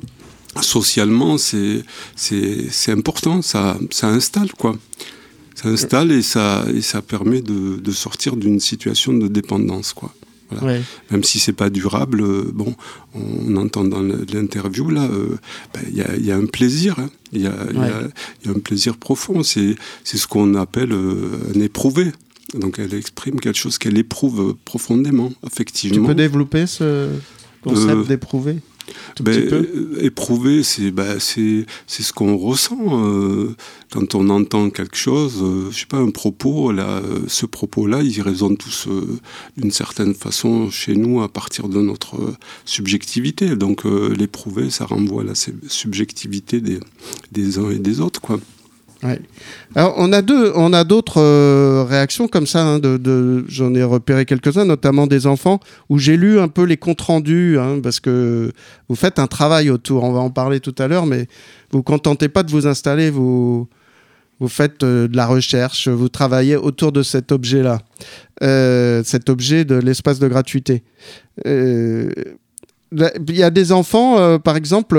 [0.63, 1.83] socialement, c'est
[2.17, 3.43] c'est important.
[3.43, 4.77] Ça ça installe quoi.
[5.55, 10.13] Ça installe et ça et ça permet de, de sortir d'une situation de dépendance quoi.
[11.11, 12.75] Même si c'est pas durable, euh, bon,
[13.15, 15.37] on entend dans l'interview là, euh,
[15.75, 17.11] ben, il y, a, un plaisir, hein.
[17.33, 17.53] il y, a,
[18.47, 19.43] un plaisir profond.
[19.43, 22.13] C'est ce qu'on appelle euh, un éprouvé.
[22.55, 26.03] Donc elle exprime quelque chose qu'elle éprouve profondément, effectivement.
[26.03, 27.09] Tu peux développer ce
[27.63, 28.07] concept
[29.21, 33.55] d'éprouvé ben, euh, Éprouver, c'est ben, c'est ce qu'on ressent euh,
[33.91, 35.41] quand on entend quelque chose.
[35.43, 38.89] Euh, je sais pas, un propos, là, ce propos-là, ils résonnent tous
[39.57, 42.17] d'une certaine façon chez nous à partir de notre
[42.65, 43.57] subjectivité.
[43.57, 46.81] Donc l'éprouver, ça renvoie à la subjectivité des,
[47.33, 48.21] des uns et des autres.
[48.21, 48.41] quoi.
[49.75, 52.65] Alors, on a deux, on a d'autres euh, réactions comme ça.
[52.65, 52.81] Hein,
[53.49, 57.59] j'en ai repéré quelques-uns, notamment des enfants, où j'ai lu un peu les comptes rendus,
[57.59, 58.53] hein, parce que
[58.89, 60.05] vous faites un travail autour.
[60.05, 61.27] On va en parler tout à l'heure, mais
[61.71, 63.69] vous, vous contentez pas de vous installer, vous,
[64.41, 67.81] vous faites euh, de la recherche, vous travaillez autour de cet objet-là,
[68.43, 70.83] euh, cet objet de l'espace de gratuité.
[72.93, 74.97] Il y a des enfants, par exemple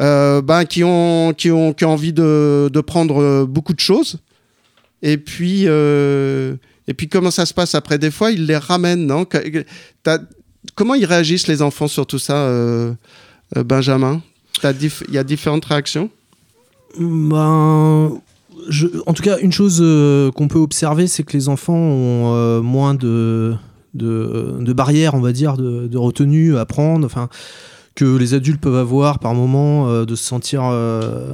[0.00, 4.18] euh, ben, qui, ont, qui, ont, qui ont envie de, prendre euh, beaucoup de choses.
[5.02, 6.54] Et puis, euh,
[6.88, 7.98] et puis, comment ça se passe après?
[7.98, 9.26] Des fois, ils les ramènent, non?
[10.74, 12.50] Comment ils réagissent, les enfants, sur tout ça,
[13.54, 14.22] Benjamin?
[14.64, 16.10] Il y a différentes réactions?
[16.98, 18.20] Ben,
[19.06, 19.78] En tout cas, une chose
[20.34, 23.54] qu'on peut observer, c'est que les enfants ont moins de,
[23.94, 27.04] de, de, barrières, on va dire, de, retenue à prendre.
[27.06, 27.28] Enfin,
[27.94, 31.32] que les adultes peuvent avoir par moment euh, de se sentir euh,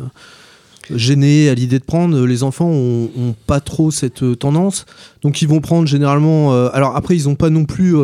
[0.90, 2.27] gênés à l'idée de prendre.
[2.27, 4.87] Les enfants ont, pas trop cette euh, tendance,
[5.23, 6.53] donc ils vont prendre généralement.
[6.71, 7.95] alors après, ils n'ont pas non plus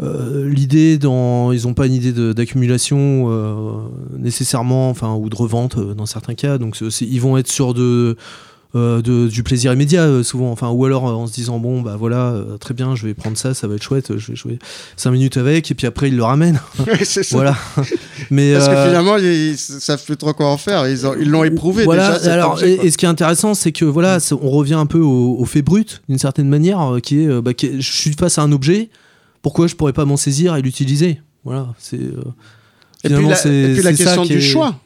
[0.00, 6.34] l'idée dans, ils n'ont pas une idée d'accumulation nécessairement, enfin ou de revente dans certains
[6.34, 6.58] cas.
[6.58, 8.16] Donc ils vont être sur de
[8.76, 10.50] euh, du plaisir immédiat euh, souvent.
[10.50, 13.36] Enfin ou alors euh, en se disant bon bah voilà très bien je vais prendre
[13.36, 14.58] ça ça va être chouette je vais jouer
[14.96, 16.60] 5 minutes avec et puis après ils le ramènent.
[17.30, 17.56] Voilà.
[18.30, 20.88] Mais parce que finalement ils savent plus trop quoi en faire.
[20.88, 24.50] Ils l'ont éprouvé voilà déjà, alors et, ce qui est intéressant c'est que voilà on
[24.50, 28.38] revient un peu au, fait brut d'une certaine manière qui est, bah, je suis face
[28.38, 28.90] à un objet
[29.42, 31.20] pourquoi je pourrais pas m'en saisir et l'utiliser?
[31.44, 34.80] Voilà c'est et puis la, et puis la question du choix.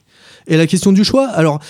[0.46, 1.61] Et la question du choix alors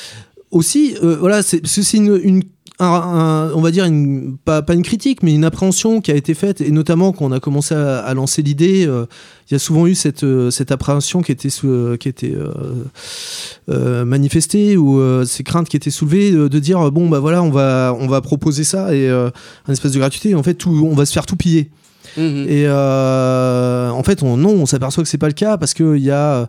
[0.50, 2.42] aussi, euh, voilà, c'est une, une
[2.80, 6.60] on va dire une, pas, pas, une critique, mais une appréhension qui a été faite,
[6.60, 9.06] et notamment quand on a commencé à, lancer l'idée, euh,
[9.50, 12.36] il y a souvent eu cette, euh, cette appréhension qui était, qui était
[13.66, 18.06] manifestée ou ces craintes qui étaient soulevées de, dire bon bah voilà on va on
[18.06, 19.32] va proposer ça et un
[19.72, 21.70] espace de gratuité, en fait tout, on va se faire tout piller.
[22.16, 25.98] Mmh et en fait on, non, on s'aperçoit que c'est pas le cas parce qu'il
[25.98, 26.46] y a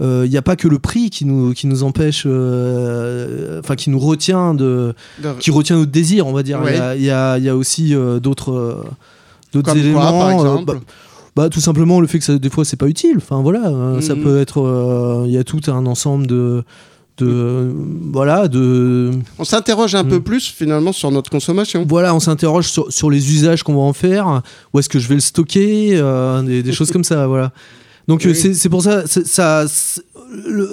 [0.00, 3.74] il euh, n'y a pas que le prix qui nous, qui nous empêche, euh, enfin
[3.74, 4.94] qui nous retient de,
[5.40, 6.60] qui retient notre désir, on va dire.
[6.94, 8.84] Il y, a, y, a, aussi euh, d'autres
[9.52, 10.62] d'autres éléments.
[10.62, 10.74] Bah,
[11.34, 13.16] bah, tout simplement le fait que ça, des fois c'est pas utile.
[13.16, 14.22] Enfin voilà, ça mhm.
[14.22, 15.24] peut être.
[15.26, 16.62] Il y a tout un ensemble de
[17.16, 17.74] de
[18.12, 20.22] voilà de on s'interroge un peu mm.
[20.22, 23.92] plus finalement sur notre consommation voilà on s'interroge sur, sur, les usages qu'on va en
[23.92, 26.00] faire où est-ce que je vais le stocker
[26.44, 27.50] des, des choses comme ça voilà
[28.08, 29.66] donc euh, c'est pour ça, ça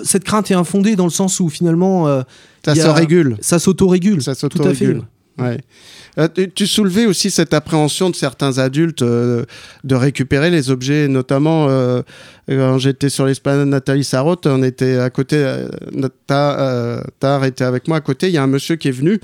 [0.03, 2.21] cette crainte est infondée dans le sens où finalement euh,
[2.65, 5.03] ça se régule, ça s'auto-régule, ça s'auto-régule.
[5.37, 5.59] Ouais.
[6.17, 9.45] Euh, tu soulevais aussi cette appréhension de certains adultes de
[9.95, 11.67] récupérer les objets, notamment
[12.47, 15.45] quand j'étais sur l'esplanade Nathalie Sarraute, on était à côté,
[16.27, 17.97] Tar était avec moi.
[17.97, 19.19] À côté, il y a un monsieur qui est venu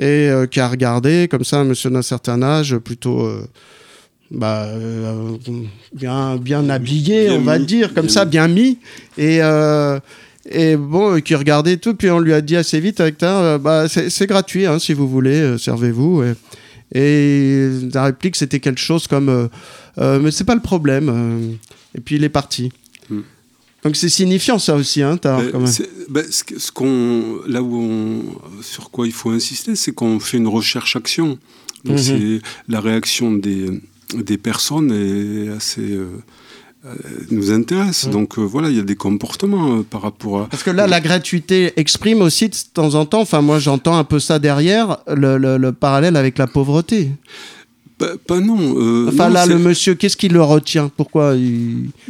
[0.00, 3.30] et qui a regardé comme ça, un monsieur d'un certain âge, plutôt
[4.30, 5.36] bah, euh,
[5.92, 8.78] bien, bien habillé, on va dire, comme ça, bien mis.
[9.16, 9.98] Et, euh,
[10.50, 13.86] et bon, qui regardait tout, puis on lui a dit assez vite avec euh, bah,
[13.88, 16.22] c'est gratuit, hein, si vous voulez, servez-vous.
[16.22, 16.34] Et,
[16.94, 19.48] et, la réplique, c'était quelque chose comme
[19.96, 21.58] mais c'est pas le problème.
[21.94, 22.70] et puis il est parti.
[23.10, 23.22] Hmm.
[23.84, 25.72] Donc c'est signifiant ça aussi, hein, ben, quand même.
[26.08, 30.48] Ben, ce, qu'on, là où on, sur quoi il faut insister, c'est qu'on fait une
[30.48, 31.38] recherche-action.
[31.84, 32.02] Donc mhm.
[32.02, 33.70] c'est la réaction des,
[34.14, 36.06] des personnes est assez euh,
[36.86, 36.94] euh,
[37.30, 38.06] nous intéresse.
[38.06, 38.10] Mmh.
[38.10, 40.46] Donc euh, voilà, il y a des comportements par rapport à.
[40.48, 44.04] Parce que là, la gratuité exprime aussi de temps en temps, enfin moi j'entends un
[44.04, 47.10] peu ça derrière, le, parallèle avec la pauvreté.
[48.28, 49.08] Pas, non.
[49.08, 50.88] enfin là, le monsieur, qu'est-ce qui le retient?
[50.96, 51.34] Pourquoi,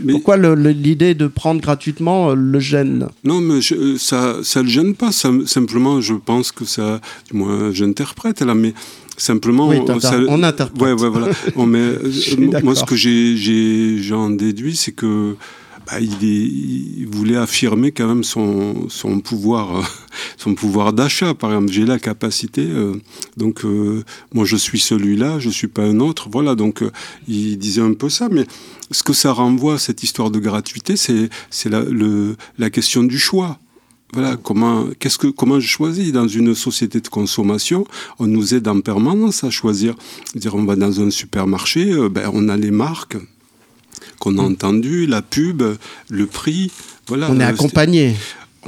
[0.07, 3.09] pourquoi l'idée de prendre gratuitement le gêne?
[3.25, 3.61] Non, mais
[3.97, 5.13] ça, ça le gêne pas.
[5.13, 8.75] simplement, je pense que ça, du moins, j'interprète là, mais
[9.19, 10.81] Simplement, on interprète.
[10.81, 11.29] Ouais, ouais, voilà.
[11.59, 15.35] Euh, moi, ce que j'ai en déduit, c'est que
[15.87, 19.83] bah, il, il, voulait affirmer quand même son, son pouvoir, euh,
[20.37, 21.35] son pouvoir d'achat.
[21.35, 22.95] Par exemple, j'ai la capacité, euh,
[23.37, 23.65] donc
[24.33, 26.29] moi je suis celui-là, je suis pas un autre.
[26.31, 26.83] Voilà, donc
[27.27, 28.47] il disait un peu ça, mais
[28.91, 31.83] ce que ça renvoie cette histoire de gratuité, c'est c'est la,
[32.59, 33.59] la question du choix
[34.13, 37.87] voilà, comment, qu'est-ce que, comment je choisis dans une société de consommation
[38.19, 39.95] On nous aide en permanence à choisir.
[40.35, 43.17] Dire, on va dans un supermarché, euh, ben, on a les marques.
[44.19, 45.63] qu'on a entendu, la pub,
[46.09, 46.73] le prix.
[47.07, 48.17] Voilà, On est euh, accompagné.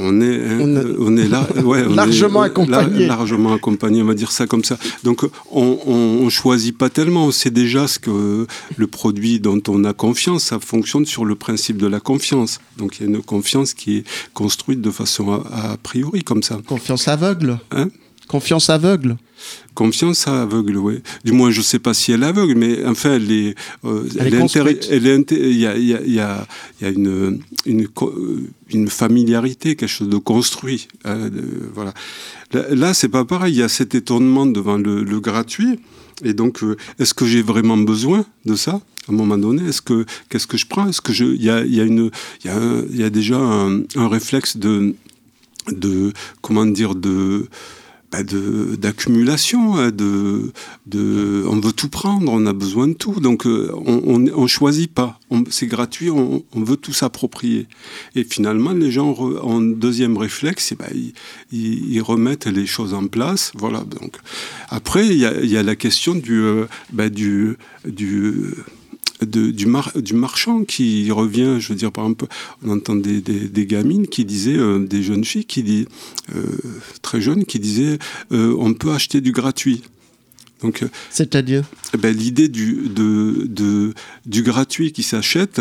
[0.01, 3.01] On est, On a- euh, on est là, ouais, on Largement est, accompagné.
[3.01, 4.79] la- largement accompagné, on va dire ça comme ça.
[5.05, 5.93] Donc, on, on,
[6.25, 7.27] on choisit pas tellement.
[7.27, 11.35] On sait déjà ce que le produit dont on a confiance, ça fonctionne sur le
[11.35, 12.61] principe de la confiance.
[12.79, 16.43] Donc, il y a une confiance qui est construite de façon a, a priori comme
[16.43, 16.59] ça.
[16.67, 17.59] Confiance aveugle.
[17.71, 17.89] Hein?
[18.29, 19.17] Confiance aveugle.
[19.74, 21.00] Confiance aveugle, oui.
[21.24, 23.55] Du moins, je sais pas si elle est aveugle, mais enfin, elle est.
[23.85, 24.88] euh, Elle construite.
[24.90, 26.46] elle est Il y a, il y a, il y a,
[26.81, 30.88] il y a une, une, co- euh, une familiarité, quelque chose de construit.
[31.07, 31.31] euh,
[31.74, 31.94] voilà.
[32.70, 33.55] Là, c'est pas pareil.
[33.55, 35.79] Il y a cet étonnement devant le, le gratuit.
[36.24, 38.81] Et donc, euh, est-ce que j'ai vraiment besoin de ça?
[39.09, 40.87] À un moment donné Est-ce que qu'est-ce que je prends?
[40.88, 42.11] Est-ce que je il y a, il y a une
[42.44, 44.94] il y a, un- il y a déjà un, un réflexe de
[45.68, 47.46] de comment dire de
[48.11, 49.92] bah, d'accumulation hein,
[50.92, 53.20] on veut tout prendre on a besoin de tout.
[53.20, 55.20] Donc euh, on, on choisit pas.
[55.49, 57.68] C'est gratuit on, veut tout s'approprier.
[58.16, 60.88] Et finalement les gens en deuxième réflexe eh ben,
[61.53, 63.53] ils, remettent les choses en place.
[63.55, 63.81] Voilà.
[63.81, 64.16] Donc
[64.68, 67.57] après il y a, la question du euh, du
[69.24, 72.26] de- du, mar- du marchand qui revient, je veux dire, par exemple,
[72.64, 75.87] on entend des, des, des gamines qui disaient, euh, des jeunes filles qui disent,
[76.35, 76.42] euh,
[77.02, 77.98] très jeunes, qui disaient,
[78.33, 79.83] euh, on peut acheter du gratuit.
[80.62, 81.64] Donc, C'est-à-dire?
[81.94, 83.94] eh ben, l'idée du, de, de,
[84.26, 85.61] du gratuit qui s'achète,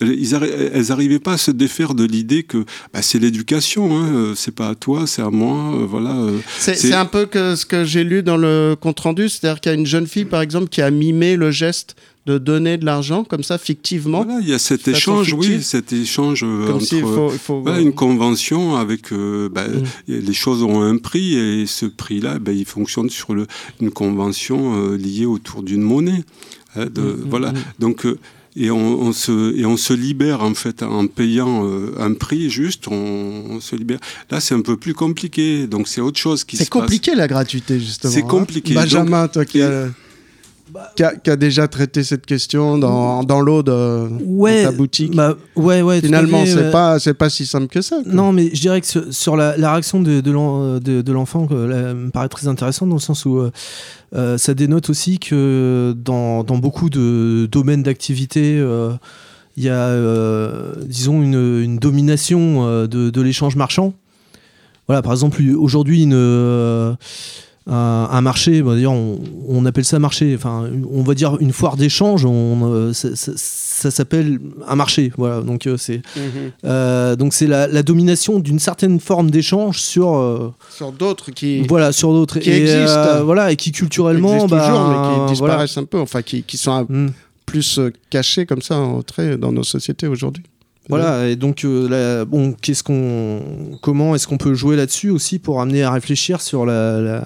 [0.00, 4.08] ils arri- elles n'arrivaient pas à se défaire de l'idée que bah, c'est l'éducation, hein,
[4.14, 6.14] euh, c'est pas à toi, c'est à moi, euh, voilà.
[6.16, 9.74] euh, C'est un peu que ce que j'ai lu dans le compte-rendu, c'est-à-dire qu'il y
[9.74, 13.24] a une jeune fille, par exemple, qui a mimé le geste de donner de l'argent,
[13.24, 14.22] comme ça, fictivement.
[14.24, 17.30] voilà, il y a cet échange, oui, cet échange Comme entre faut...
[17.32, 19.82] il faut- Voilà, une convention avec euh, bah, Mm.
[20.26, 23.46] les choses ont un prix et ce prix-là, bah, il fonctionne sur le,
[23.80, 26.22] une convention euh, liée autour d'une monnaie.
[26.76, 27.52] hein, de, Mm, voilà.
[27.52, 27.62] mm, mm.
[27.80, 28.18] Donc euh,
[28.56, 32.50] et on, on se et on se libère en fait en payant euh, un prix
[32.50, 32.94] juste, on,
[33.50, 33.98] on se libère.
[34.30, 35.66] Là, c'est un peu plus compliqué.
[35.66, 36.80] Donc c'est autre chose qui se C'est passe.
[36.80, 38.12] compliqué la gratuité, justement.
[38.12, 38.26] C'est hein.
[38.28, 38.74] compliqué.
[38.74, 39.86] Benjamin, toi qui et-
[40.76, 44.72] a, qui, a, qui a déjà traité cette question dans, dans l'eau de Ouais, ta
[44.72, 45.14] boutique.
[45.14, 46.00] bah, ouais, ouais.
[46.00, 47.96] Finalement, c'est euh, pas, c'est pas si simple que ça.
[48.02, 48.12] quoi.
[48.12, 51.12] Non, mais je dirais que sur- sur la, la réaction de, de l'en- de- de
[51.12, 53.50] l'enfant me paraît très intéressante dans le sens où euh,
[54.14, 58.92] euh, ça dénote aussi que dans, dans beaucoup de domaines d'activité, euh,
[59.56, 63.94] il y a, euh, disons, une, une domination de, de l'échange marchand.
[64.86, 66.96] Voilà, par exemple, aujourd'hui, une,
[67.70, 71.52] un, un marché, bah, d'ailleurs, on, on appelle ça marché, enfin, on va dire une
[71.52, 75.10] foire d'échange, on, euh, ça, ça- ça s'appelle un marché.
[75.16, 76.02] Voilà, donc euh, c'est.
[76.64, 81.62] Euh, donc c'est la, la domination d'une certaine forme d'échange sur euh, Sur d'autres qui,
[81.62, 83.24] voilà sur d'autres qui et existent.
[83.24, 84.94] voilà et qui culturellement existent bah, toujours, mais
[85.32, 85.54] qui voilà.
[85.54, 87.10] disparaissent un peu, enfin, qui, qui sont un- Mm.
[87.46, 87.80] plus
[88.10, 90.42] cachés comme ça en trait dans nos sociétés aujourd'hui.
[90.88, 95.60] Voilà, et donc euh, bon, qu'est-ce qu'on, comment est-ce qu'on peut jouer là-dessus aussi pour
[95.60, 97.24] amener à réfléchir sur la, la,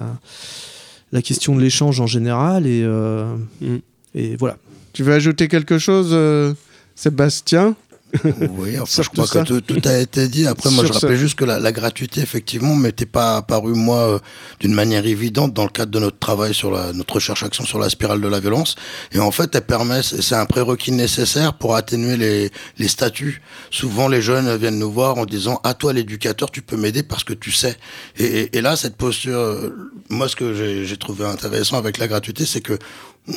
[1.11, 3.77] la question de l'échange en général et, euh, Mm.
[4.13, 4.57] et voilà.
[4.93, 6.53] Tu veux ajouter quelque chose, euh,
[6.95, 7.75] Sébastien?
[8.23, 9.41] Oui, enfin, je crois ça.
[9.43, 10.47] que tout, tout a été dit.
[10.47, 11.15] Après, moi, je rappelle ça.
[11.17, 14.19] juste que la, la gratuité, effectivement, m'était pas apparue, moi, euh,
[14.59, 17.89] d'une manière évidente dans le cadre de notre travail sur la, notre recherche-action sur la
[17.89, 18.75] spirale de la violence.
[19.11, 23.41] Et en fait, elle permet, c'est un prérequis nécessaire pour atténuer les, les statuts.
[23.71, 27.23] Souvent, les jeunes viennent nous voir en disant, à toi, l'éducateur, tu peux m'aider parce
[27.23, 27.75] que tu sais.
[28.17, 29.69] Et, et- et là, cette posture, euh,
[30.09, 32.77] moi, ce que j'ai trouvé intéressant avec la gratuité, c'est que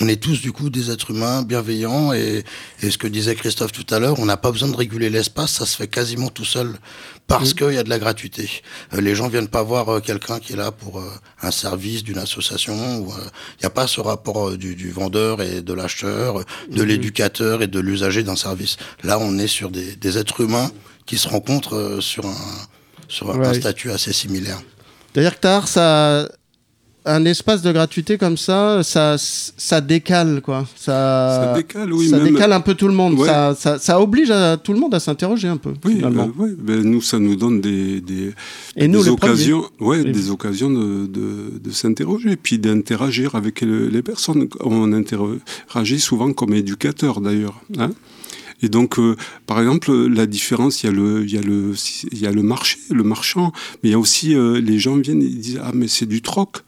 [0.01, 2.45] on est tous du coup des êtres humains bienveillants et,
[2.83, 5.53] et ce que disait Christophe tout à l'heure, on n'a pas besoin de réguler l'espace,
[5.53, 6.75] ça se fait quasiment tout seul
[7.27, 8.49] parce qu'il y a de la gratuité.
[8.95, 11.11] Euh, les gens viennent pas voir euh, quelqu'un qui est là pour euh,
[11.43, 13.07] un service d'une association.
[13.07, 17.67] Il n'y a pas ce rapport du, du vendeur et de l'acheteur, de l'éducateur et
[17.67, 18.77] de l'usager d'un service.
[19.05, 20.71] Là, on est sur des, des êtres humains
[21.07, 22.37] qui se rencontrent sur un
[23.09, 24.61] sur un- statut assez similaire.
[25.15, 26.29] D'ailleurs, Tar, ça,
[27.09, 30.67] un espace de gratuité comme ça, ça, ça décale quoi.
[30.77, 33.15] Ça, Ça décale, oui, ça même- décale un peu tout le monde.
[33.19, 33.27] Ouais.
[33.27, 35.73] Ça, ça, ça oblige à, tout le monde à s'interroger un peu.
[35.85, 36.27] Oui, finalement.
[36.37, 38.33] bah, ouais, nous, ça nous donne des, des,
[38.77, 40.13] Et nous, des occasions, ouais, Oui.
[40.13, 44.47] des occasions de, de, de s'interroger, puis d'interagir avec le- les personnes.
[44.61, 47.61] On interagit souvent comme éducateur, d'ailleurs.
[47.79, 47.91] Hein
[48.61, 49.15] et donc, euh,
[49.47, 51.75] par exemple, la différence, il y a le, il y a le,
[52.11, 54.97] il y a le marché, le marchand, mais il y a aussi euh, les gens
[54.97, 56.65] viennent et disent ah mais c'est du troc.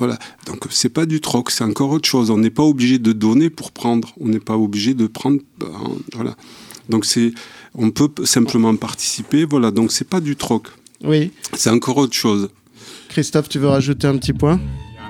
[0.00, 0.18] Voilà.
[0.46, 2.30] Donc c'est pas du troc, c'est encore autre chose.
[2.30, 4.14] On n'est pas obligé de donner pour prendre.
[4.18, 5.38] On n'est pas obligé de prendre.
[5.58, 5.68] ben,
[6.14, 6.34] voilà.
[6.88, 7.32] Donc c'est,
[7.74, 9.44] on peut simplement participer.
[9.44, 9.70] Voilà.
[9.70, 10.68] Donc c'est pas du troc.
[11.04, 11.30] Oui.
[11.52, 12.48] C'est encore autre chose.
[13.10, 14.58] Christophe, tu veux rajouter un petit point?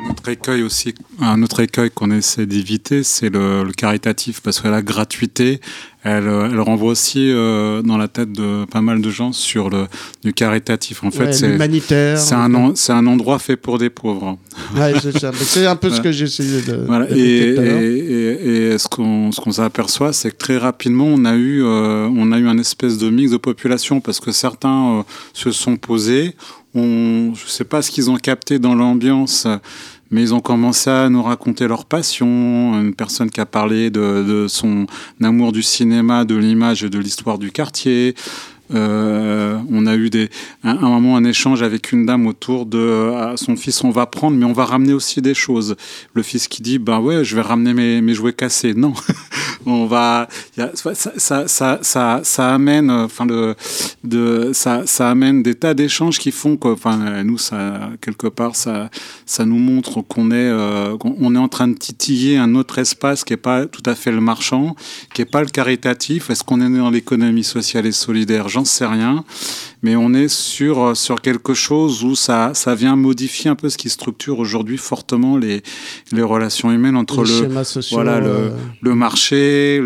[0.05, 4.69] Un autre écueil aussi, un autre écueil qu'on essaie d'éviter, c'est le, caritatif, parce que
[4.69, 5.61] la gratuité,
[6.03, 9.87] elle, elle renvoie aussi euh, dans la tête de pas mal de gens sur le
[10.25, 11.05] du caritatif.
[11.05, 12.19] En fait, c'est humanitaire.
[12.19, 14.39] C'est un, c'est un endroit fait pour des pauvres.
[14.75, 16.85] Ouais, c'est un peu ce que j'ai essayé de.
[16.87, 17.07] Voilà.
[17.11, 21.63] Et, et, et, ce qu'on ce qu'on s'aperçoit, c'est que très rapidement, on a eu
[21.63, 25.03] euh, on a eu un espèce de mix de population parce que certains euh,
[25.35, 26.35] se sont posés.
[26.75, 29.47] Je sais pas ce qu'ils ont capté dans l'ambiance
[30.11, 32.27] mais ils ont commencé à nous raconter leur passion.
[32.81, 34.87] Une personne qui a parlé de, de son
[35.23, 38.15] amour du cinéma, de l'image et de l'histoire du quartier.
[38.73, 40.31] Euh, on a eu des,
[40.63, 44.37] un, moment un échange avec une dame autour de euh, son fils on va prendre
[44.37, 45.77] mais on va ramener aussi des choses.
[46.15, 48.75] Le fils qui dit ben ouais je vais ramener mes, jouets cassés.
[48.75, 48.93] Non,
[49.67, 50.29] on va
[51.17, 53.55] ça, amène enfin le
[54.05, 57.39] de ça, amène des tas d'échanges qui font que enfin nous
[58.01, 58.91] quelque part ça
[59.27, 60.97] ça nous montre qu'on est euh,
[61.35, 64.21] est en train de titiller un autre espace qui est pas tout à fait le
[64.21, 64.75] marchand,
[65.15, 66.31] qui est pas le caritatif.
[66.31, 68.49] Est-ce qu'on est dans l'économie sociale et solidaire?
[68.61, 69.25] J'en sais rien,
[69.83, 73.79] mais on est sur, sur quelque chose où ça, ça vient modifier un peu ce
[73.79, 75.63] qui structure aujourd'hui fortement les,
[76.13, 77.49] les relations humaines entre les le,
[77.93, 78.51] voilà, le, euh...
[78.83, 79.79] le, marché,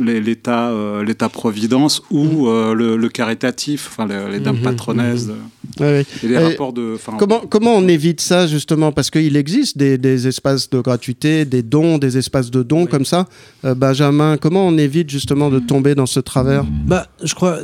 [0.00, 5.26] l'État le, l'état providence ou euh, le, le, caritatif, enfin les, dames mmh, patronesses.
[5.26, 5.80] Mmh.
[5.80, 6.96] Ouais, et les et rapports de.
[7.18, 8.92] Comment, comment on évite ça justement?
[8.92, 12.88] Parce qu'il existe des, des, espaces de gratuité, des dons, des espaces de dons oui.
[12.88, 13.26] comme ça.
[13.64, 16.63] Euh, Benjamin, comment on évite justement de tomber dans ce travers?
[16.86, 17.58] Bah, je crois,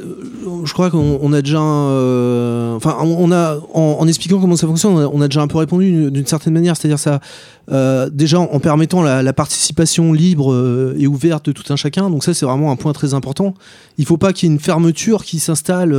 [0.65, 5.29] je crois qu'on a déjà, euh, on a, en, expliquant comment ça fonctionne, on a,
[5.29, 7.21] déjà un peu répondu d'une certaine manière, c'est-à-dire ça,
[7.71, 12.11] euh, déjà en permettant la, participation libre euh, et ouverte de tout un chacun.
[12.11, 13.55] Donc ça, c'est vraiment un point très important.
[13.99, 15.95] Il faut pas qu'il y ait une fermeture qui s'installe.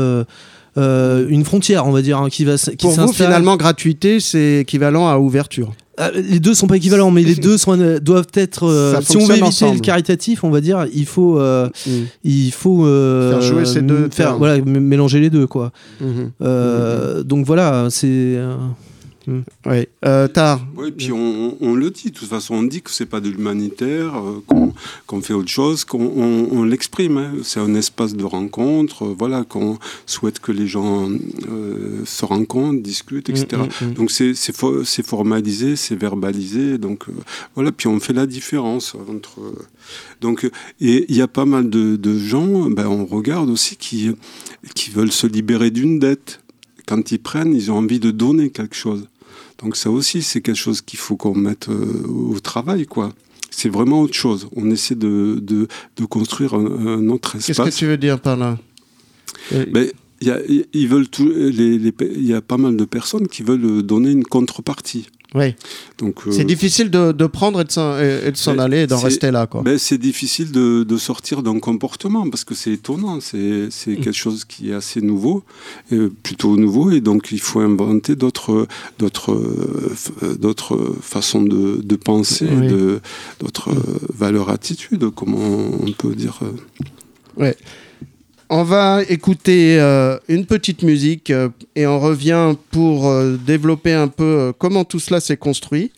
[0.75, 5.07] Une frontière, on va dire, hein, qui va qui Pour vous, finalement, gratuité, c'est équivalent
[5.07, 5.73] à ouverture.
[6.15, 8.65] Les deux sont pas équivalents, mais les deux sont, doivent être.
[8.65, 9.75] Euh, si on veut éviter ensemble.
[9.75, 11.89] le caritatif, on va dire, il faut, euh, mmh.
[12.23, 15.71] il faut euh, faire jouer ces deux, faire, voilà, mélanger les deux, quoi.
[15.99, 16.05] Mmh.
[16.39, 17.23] Mmh.
[17.23, 18.37] Donc voilà, c'est.
[19.31, 19.69] Mmh.
[19.69, 19.89] Ouais.
[20.05, 20.65] Euh, tard.
[20.75, 23.29] Oui, puis on, on, le dit, de toute façon, on dit que c'est pas de
[23.29, 24.73] l'humanitaire, euh, qu'on
[25.07, 27.17] qu fait autre chose, qu'on on, on l'exprime.
[27.17, 27.31] Hein.
[27.43, 31.09] C'est un espace de rencontre, euh, voilà, qu'on souhaite que les gens
[31.49, 33.61] euh, se rencontrent, discutent, etc.
[33.81, 37.05] Mmh, mmh, donc c'est fo formalisé, c'est verbalisé, donc
[37.55, 39.39] voilà, puis on fait la différence entre.
[40.19, 44.11] donc, et il y a pas mal de, de gens, ben, on regarde aussi, qui,
[44.75, 46.41] qui veulent se libérer d'une dette
[46.91, 49.07] quand ils prennent, ils ont envie de donner quelque chose.
[49.61, 53.13] Donc ça aussi, c'est quelque chose qu'il faut qu'on mette euh, au travail, quoi.
[53.49, 54.47] C'est vraiment autre chose.
[54.55, 57.57] On essaie de, de, de construire un, un autre espace.
[57.57, 58.57] Qu'est-ce que tu veux dire par là?
[59.51, 59.87] Ben,
[60.21, 60.39] y a,
[60.73, 64.11] ils veulent tout, les, les, il y a pas mal de personnes qui veulent donner
[64.11, 65.09] une contrepartie.
[65.33, 65.55] Oui.
[65.97, 67.71] Donc euh, c'est difficile de, de, prendre et de
[68.35, 69.61] s'en aller et d'en rester là, quoi.
[69.61, 73.19] Ben, c'est difficile de, de sortir d'un comportement parce que c'est étonnant.
[73.21, 73.95] C'est mmh.
[73.95, 75.43] quelque chose qui est assez nouveau,
[76.23, 78.67] plutôt nouveau, et donc il faut inventer d'autres
[78.99, 79.39] d'autres
[80.37, 82.67] d'autres façons de, de penser, oui.
[83.39, 83.97] d'autres mmh.
[84.13, 86.39] valeurs attitudes, comment on peut dire.
[87.37, 87.55] Ouais.
[88.53, 94.09] On va écouter euh, une petite musique euh, et on revient pour euh, développer un
[94.09, 95.93] peu comment tout cela s'est construit,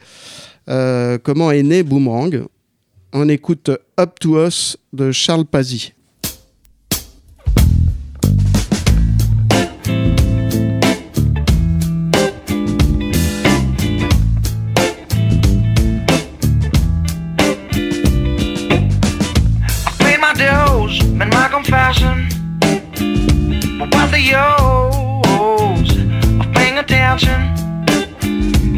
[0.68, 2.46] comment est né Boomerang.
[3.12, 5.94] On écoute Up to Us de Charles Pazzi.
[24.24, 25.92] Use
[26.40, 27.54] of paying attention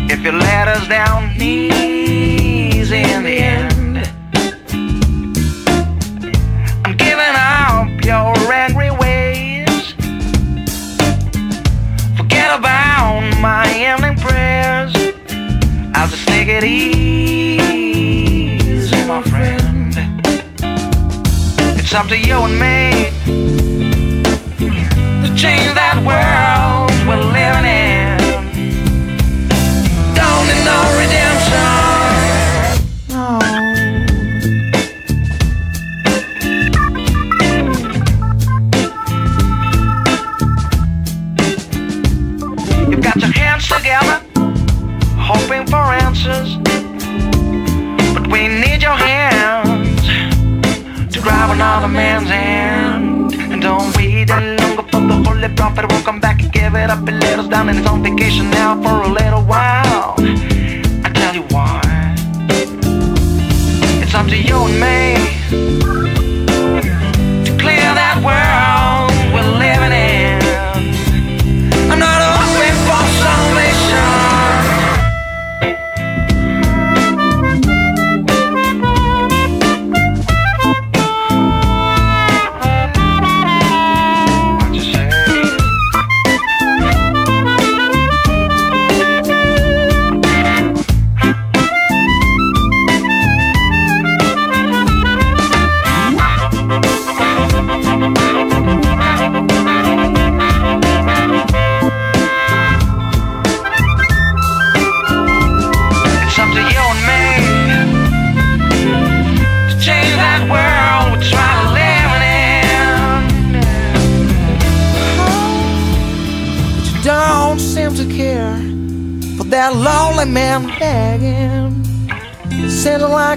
[0.10, 3.98] if you let us down easy in the end?
[6.84, 9.94] I'm giving up your angry ways.
[12.18, 14.94] Forget about my ending prayers.
[15.94, 17.86] I'll just take it easy,
[19.06, 19.94] my friend.
[21.78, 23.45] It's up to you and me
[25.36, 28.16] change that world we're living in.
[30.16, 31.76] Don't need no redemption.
[33.10, 33.40] No.
[42.90, 44.22] You've got your hands together,
[45.20, 46.56] hoping for answers.
[48.14, 50.08] But we need your hands
[51.14, 52.45] to grab another man's hand.
[55.46, 58.50] Holy prophet will come back give it up let us down, and he's on vacation
[58.50, 60.16] now for a little while.
[61.04, 61.82] I tell you why.
[64.02, 65.15] It's up to you and me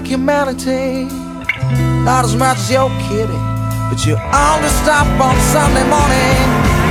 [0.09, 1.05] humanity,
[2.03, 3.39] not as much as your kitty,
[3.89, 6.37] but you only stop on Sunday morning.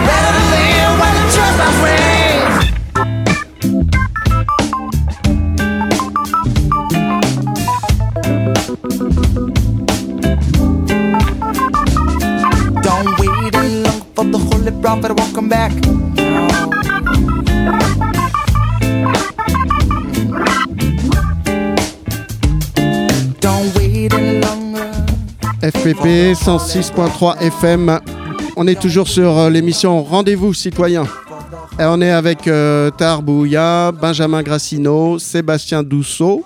[0.07, 2.41] Better to live when the church bells ring.
[12.87, 16.08] Don't wait any long for the holy prophet won't back.
[26.09, 28.01] FPP 106.3 FM.
[28.57, 31.05] On est toujours sur euh, l'émission Rendez-vous citoyen.
[31.79, 36.45] Et on est avec euh, Tar Bouya, Benjamin Grassino, Sébastien Dousseau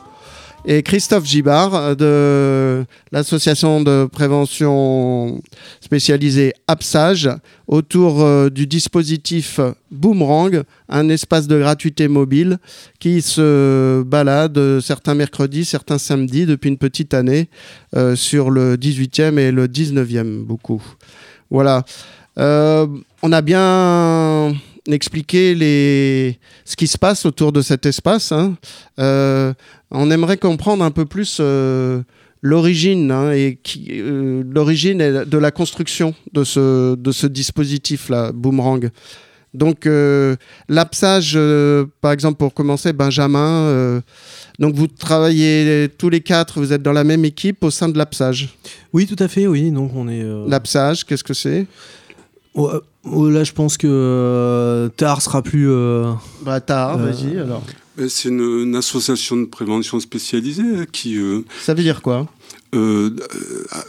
[0.65, 5.43] et Christophe Gibard euh, de l'association de prévention
[5.81, 7.31] spécialisée APSAGE
[7.67, 9.59] autour euh, du dispositif
[9.91, 12.59] Boomerang, un espace de gratuité mobile
[13.01, 17.49] qui se balade certains mercredis, certains samedis depuis une petite année
[17.97, 20.83] euh, sur le 18e et le 19e beaucoup.
[21.51, 21.85] Voilà.
[22.37, 24.55] On a bien
[24.87, 26.39] expliqué les...
[26.65, 28.33] ce qui se passe autour de cet espace.
[28.33, 28.55] hein.
[29.93, 32.03] On aimerait comprendre un peu plus euh,
[32.43, 38.90] l'origine hein, et qui, euh, l'origine de la construction de ce, de ce dispositif-là, Boomerang.
[39.55, 40.34] Donc, euh,
[40.70, 44.01] l'APSAGE, euh, par exemple, pour commencer, Benjamin, euh,
[44.59, 47.99] donc vous travaillez tous les quatre, vous êtes dans la même équipe au sein de
[47.99, 48.49] l'APSAGE.
[48.95, 49.70] Oui, tout à fait, oui.
[49.70, 50.22] Donc on est.
[50.22, 51.66] euh, L'APSAGE, qu'est-ce que c'est?
[52.55, 55.70] Oh, euh, oh, là, je pense que euh, Tar sera plus.
[55.70, 56.12] euh,
[56.43, 57.62] Bah, Euh, vas-y alors.
[57.97, 62.26] Ben, C'est une, une association de prévention spécialisée hein, qui euh, Ça veut dire quoi?
[62.74, 63.11] euh,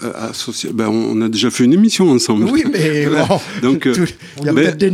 [0.04, 2.46] euh, associe- ben, on a déjà fait une émission ensemble.
[2.52, 3.26] Oui, mais Voilà.
[3.28, 4.06] bon, Donc, euh,
[4.40, 4.92] il y a ben- peut-être des,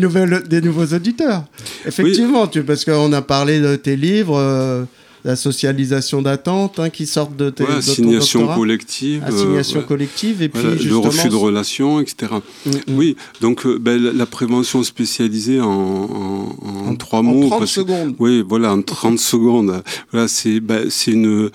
[0.47, 1.45] des nouveaux auditeurs.
[1.85, 4.83] Effectivement, tu, parce qu'on a parlé de tes livres, euh,
[5.25, 8.57] la socialisation d'attente hein, qui sortent de tes ouais, de ton assignation doctorat.
[8.57, 9.23] collective.
[9.23, 11.01] euh, Assignation collective, et puis Voilà, le justement...
[11.01, 12.31] refus de relations, etc.
[12.65, 12.73] Mm, mm.
[12.97, 17.47] Oui, donc euh, ben, la, la prévention spécialisée en, en- en En- trois en mots.
[17.47, 18.15] 30 parce que- secondes.
[18.19, 19.83] Oui, voilà, en 30 secondes.
[20.11, 21.49] Voilà, c'est ben, c'est une.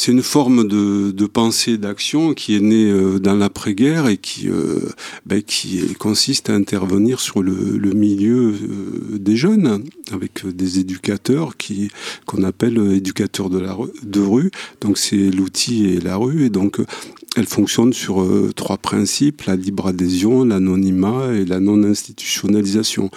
[0.00, 4.48] C'est une forme de, de pensée, d'action qui est née euh, dans l'après-guerre et qui,
[4.48, 4.78] euh,
[5.26, 5.42] ben,
[5.98, 7.52] consiste à intervenir sur le,
[7.94, 9.82] milieu euh, des jeunes
[10.12, 11.90] avec des éducateurs qui
[12.26, 14.52] qu'on appelle euh, éducateurs de rue, de rue.
[14.80, 16.78] Donc c'est l'outil et la rue et donc
[17.34, 18.24] elle fonctionne sur
[18.54, 23.10] trois principes la libre adhésion, l'anonymat et la non-institutionnalisation.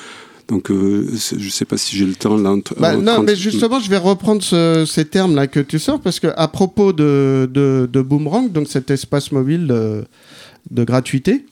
[0.51, 2.51] Donc euh, je ne sais pas si j'ai le temps là.
[2.51, 5.79] entre- Bah, en non, 30 mais justement, je vais reprendre ce- ces termes-là que tu
[5.79, 10.03] sors, parce que à propos de, de, de Boomerang, donc cet espace mobile de,
[10.69, 11.45] de gratuité,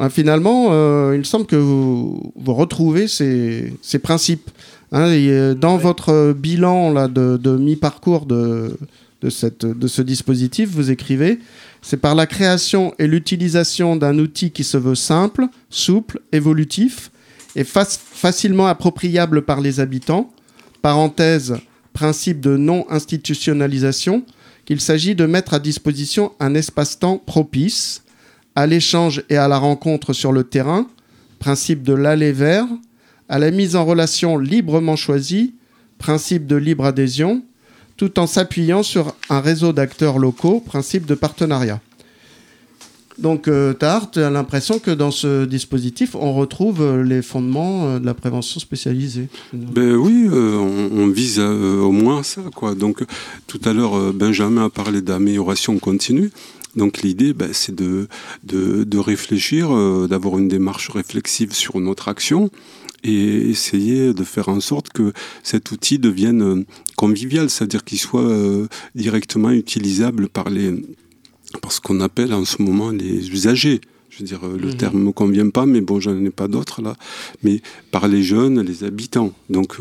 [0.00, 4.50] hein, finalement, euh, il semble que vous, vous retrouvez ces, ces principes.
[4.92, 8.76] Hein, et, euh, dans votre bilan là, de, de mi-parcours de,
[9.22, 11.38] de, cette, de ce dispositif, vous écrivez
[11.82, 17.10] c'est par la création et l'utilisation d'un outil qui se veut simple, souple, évolutif
[17.56, 20.30] et fac- facilement appropriable par les habitants,
[20.82, 21.56] parenthèse,
[21.92, 24.24] principe de non-institutionnalisation,
[24.64, 28.02] qu'il s'agit de mettre à disposition un espace-temps propice
[28.54, 30.86] à l'échange et à la rencontre sur le terrain,
[31.38, 32.66] principe de l'aller vers,
[33.28, 35.54] à la mise en relation librement choisie,
[35.98, 37.42] principe de libre adhésion,
[37.96, 41.80] tout en s'appuyant sur un réseau d'acteurs locaux, principe de partenariat.
[43.20, 47.86] Donc, euh, Tahar, tu as l'impression que dans ce dispositif, on retrouve euh, les fondements
[47.86, 49.28] euh, de la prévention spécialisée.
[49.52, 52.40] Ben oui, euh, on, vise au moins ça.
[52.78, 53.04] Donc,
[53.46, 56.30] tout à l'heure, Benjamin a parlé d'amélioration continue.
[56.76, 58.06] Donc l'idée, ben, c'est de,
[58.44, 59.70] de, réfléchir,
[60.08, 62.48] d'avoir une démarche réflexive sur notre action
[63.02, 65.12] et essayer de faire en sorte que
[65.42, 66.64] cet outil devienne
[66.96, 68.30] convivial, c'est-à-dire qu'il soit
[68.94, 70.72] directement utilisable par les
[71.62, 73.80] par ce qu'on appelle en ce moment les usagers.
[74.10, 74.74] Je veux dire, le mhm.
[74.74, 76.96] terme ne me convient pas, mais bon, j'en ai pas d'autres là.
[77.44, 79.32] Mais par les jeunes, les habitants.
[79.48, 79.78] Donc,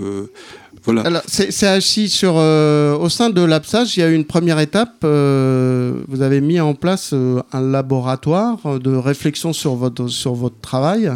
[0.86, 1.22] voilà.
[1.28, 2.36] c'est assis sur.
[2.38, 4.97] Euh, au sein de l'APSAGE, il y a eu une première étape.
[5.03, 10.59] Euh, vous avez mis en place euh, un laboratoire de réflexion sur votre, sur votre
[10.61, 11.11] travail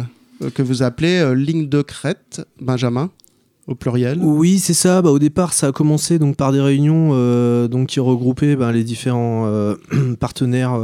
[0.54, 3.10] que vous appelez Ligne de crête, Benjamin?
[3.66, 5.02] Au pluriel Oui, c'est ça.
[5.02, 7.10] Bah, au départ, ça a commencé donc, par des réunions
[7.68, 9.74] donc, qui regroupaient bah, les différents
[10.20, 10.78] partenaires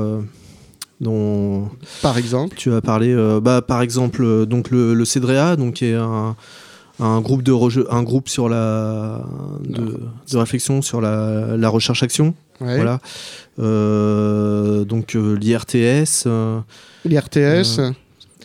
[1.00, 1.68] dont
[2.02, 3.14] par exemple tu as parlé.
[3.42, 6.36] bah, par exemple, donc, le, le CEDREA, donc, qui est un
[7.00, 7.52] un groupe de
[7.90, 9.24] un groupe sur la
[9.64, 13.00] de, réflexion sur la, la recherche action voilà
[13.58, 16.60] euh, donc euh, l'IRTS euh,
[17.04, 17.80] l'IRTS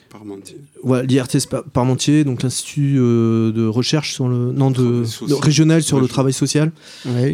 [0.09, 0.57] Parmentier.
[0.85, 5.03] Ouais, l'IRTS Parmentier, donc l'institut de recherche sur le non de,
[5.41, 6.71] régional sur le travail social.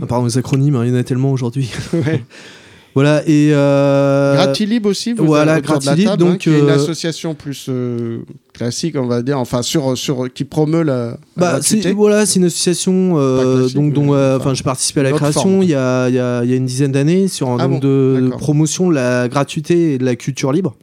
[0.07, 1.69] pardon les acronymes, hein, il y en a tellement aujourd'hui.
[2.93, 3.51] Voilà, et.
[3.53, 4.35] Euh...
[4.35, 6.45] Gratilib aussi, vous voilà, Gratilib, hein, donc.
[6.45, 8.19] une euh, association plus euh,
[8.53, 11.17] classique, on va dire, enfin, sur, sur, qui promeut la.
[11.37, 11.59] Bah,
[11.95, 15.75] voilà, c'est une association euh, donc, dont enfin, j'ai participé à la création il y,
[15.75, 18.29] a, il, y a, il y a une dizaine d'années sur un ah de, de
[18.37, 20.75] promotion de la gratuité et de la culture libre.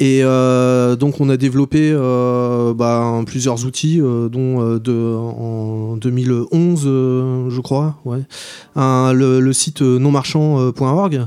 [0.00, 6.84] Et euh, donc on a développé euh, bah, plusieurs outils, euh, dont de, en 2011,
[7.50, 8.20] je crois, ouais,
[8.76, 11.26] le, site nonmarchand.org.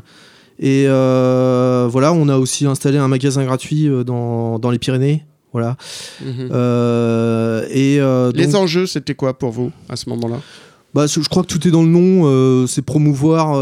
[0.60, 5.24] Et voilà, on a aussi installé un magasin gratuit dans, dans les Pyrénées.
[5.52, 5.78] Voilà.
[6.26, 6.50] Mhm.
[7.70, 8.00] et
[8.34, 10.38] Les enjeux, c'était quoi pour vous à ce moment-là?
[10.94, 13.58] Bah, je crois que tout est dans le nom, c'est promouvoir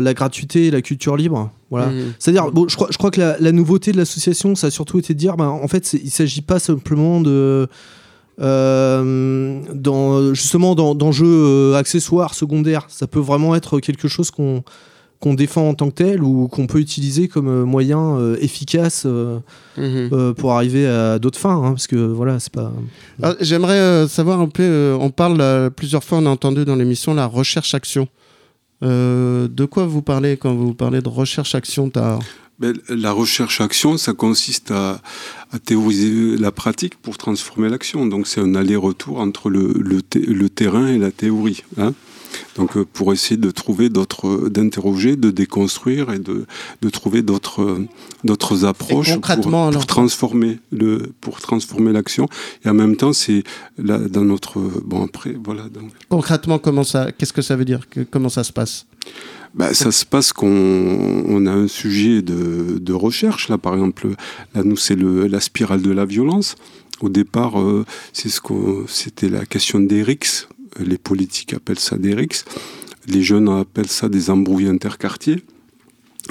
[0.00, 1.50] la gratuité et la culture libre.
[1.70, 1.86] Voilà.
[1.86, 2.14] Mmh.
[2.18, 5.14] C'est-à-dire, bon, je crois, je crois que la, nouveauté de l'association, ça a surtout été
[5.14, 7.68] de dire, ben, en fait, il ne s'agit pas simplement de.
[8.38, 12.86] Euh, dans, justement, d'enjeux euh, accessoires, secondaires.
[12.88, 14.62] Ça peut vraiment être quelque chose qu'on
[15.20, 20.34] qu'on défend en tant que tel ou qu'on peut utiliser comme euh, moyen efficace mmh.
[20.36, 21.56] pour arriver à d'autres fins.
[21.56, 22.72] Hein, parce que voilà, c'est pas.
[23.22, 24.96] Ah, j'aimerais savoir un peu.
[25.00, 28.08] on parle plusieurs fois, on a entendu dans l'émission la recherche-action.
[28.82, 31.90] Euh, de quoi vous parlez quand vous parlez de recherche-action
[32.58, 35.00] ben, La recherche-action, ça consiste à,
[35.64, 38.06] théoriser la pratique pour transformer l'action.
[38.06, 41.62] Donc c'est un aller-retour entre le, le, terrain et la théorie.
[41.78, 41.94] Hein
[42.56, 46.46] donc euh, pour essayer de trouver d'autres, d'interroger, de déconstruire et de,
[46.82, 47.78] de trouver d'autres,
[48.24, 52.28] d'autres approches pour, transformer le, pour transformer l'action.
[52.64, 53.42] Et en même temps, c'est
[53.78, 55.64] là, dans notre bon après voilà.
[56.08, 58.86] Concrètement, comment ça, qu'est-ce que ça veut dire que, Comment ça se passe?
[59.54, 63.48] Bah, ça se passe qu'on on a un sujet de, de, recherche.
[63.48, 64.08] Là, par exemple,
[64.54, 66.56] là, nous, c'est le, la spirale de la violence.
[67.00, 68.40] Au départ, euh, c'est ce
[68.86, 70.48] c'était la question d'Erix,
[70.80, 72.44] les politiques appellent ça des RICS,
[73.06, 75.42] les jeunes appellent ça des embrouilles interquartiers.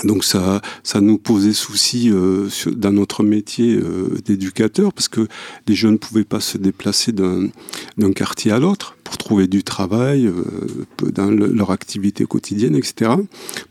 [0.04, 5.28] Donc ça, ça nous posait souci euh, dans notre métier euh, d'éducateur parce que
[5.68, 7.50] les jeunes ne pouvaient pas se déplacer d'un
[8.14, 10.34] quartier à l'autre pour trouver du travail euh,
[11.14, 13.12] dans leur activité quotidienne, etc.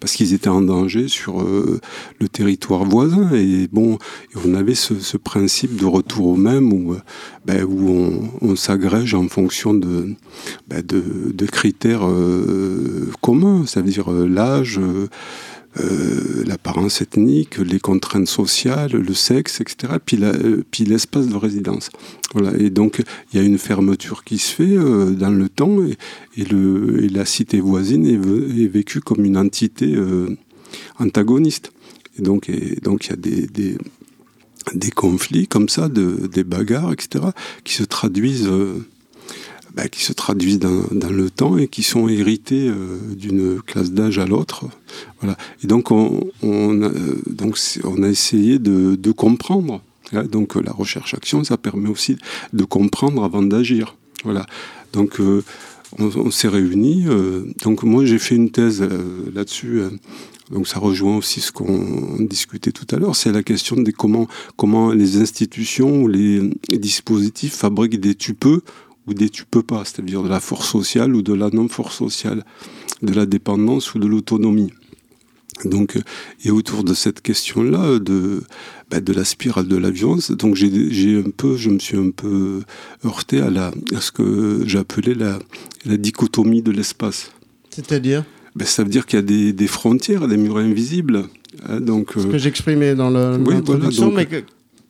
[0.00, 3.32] Parce qu'ils étaient en danger sur le territoire voisin.
[3.32, 3.98] Et bon,
[4.44, 6.96] on avait ce, principe de retour au même où,
[7.44, 10.14] ben, où on, s'agrège en fonction de,
[10.68, 12.08] ben, de, de, critères
[13.20, 14.80] communs, c'est-à-dire l'âge
[15.80, 19.94] euh, l'apparence ethnique, les contraintes sociales, le sexe, etc.
[20.04, 21.90] Puis, euh, puis l'espace de résidence.
[22.32, 22.56] Voilà.
[22.58, 23.02] Et donc
[23.32, 25.96] il y a une fermeture qui se fait euh, dans le temps et,
[26.36, 29.96] la cité voisine est, vécue comme une entité
[30.98, 31.72] antagoniste.
[32.18, 37.26] Et donc il donc, y a des, des, conflits comme ça, de, des bagarres, etc.,
[37.62, 38.50] qui se traduisent
[39.74, 44.20] bah, qui se traduisent dans, le temps et qui sont hérités euh, d'une classe d'âge
[44.20, 44.66] à l'autre.
[45.20, 45.36] Voilà.
[45.64, 49.82] Et donc on, euh, a essayé de, comprendre.
[50.30, 52.18] Donc la recherche-action, ça permet aussi
[52.52, 53.96] de comprendre avant d'agir.
[54.22, 54.46] Voilà.
[54.92, 55.42] Donc euh,
[55.98, 57.06] on, s'est réunis.
[57.62, 58.86] donc moi j'ai fait une thèse
[59.34, 59.82] là-dessus.
[60.52, 64.28] Donc ça rejoint aussi ce qu'on discutait tout à l'heure, c'est la question de comment,
[64.56, 68.60] comment les institutions ou les dispositifs fabriquent des tu peux
[69.06, 72.44] ou des tu peux pas, c'est-à-dire de la force sociale ou de la non-force sociale,
[73.02, 74.72] de la dépendance ou de l'autonomie.
[75.64, 75.98] Donc,
[76.44, 78.42] et autour de cette question-là, de,
[78.90, 82.10] bah, de la spirale de la violence, donc j'ai un peu, je me suis un
[82.10, 82.62] peu
[83.04, 85.38] heurté à, la, à ce que j'appelais la,
[85.86, 87.30] la dichotomie de l'espace.
[87.70, 88.24] C'est-à-dire?
[88.56, 91.24] Ben, ça veut dire qu'il y a des, des, frontières, des murs invisibles.
[91.68, 94.44] Hein, donc, Ce que j'exprimais dans l'introduction, oui, mais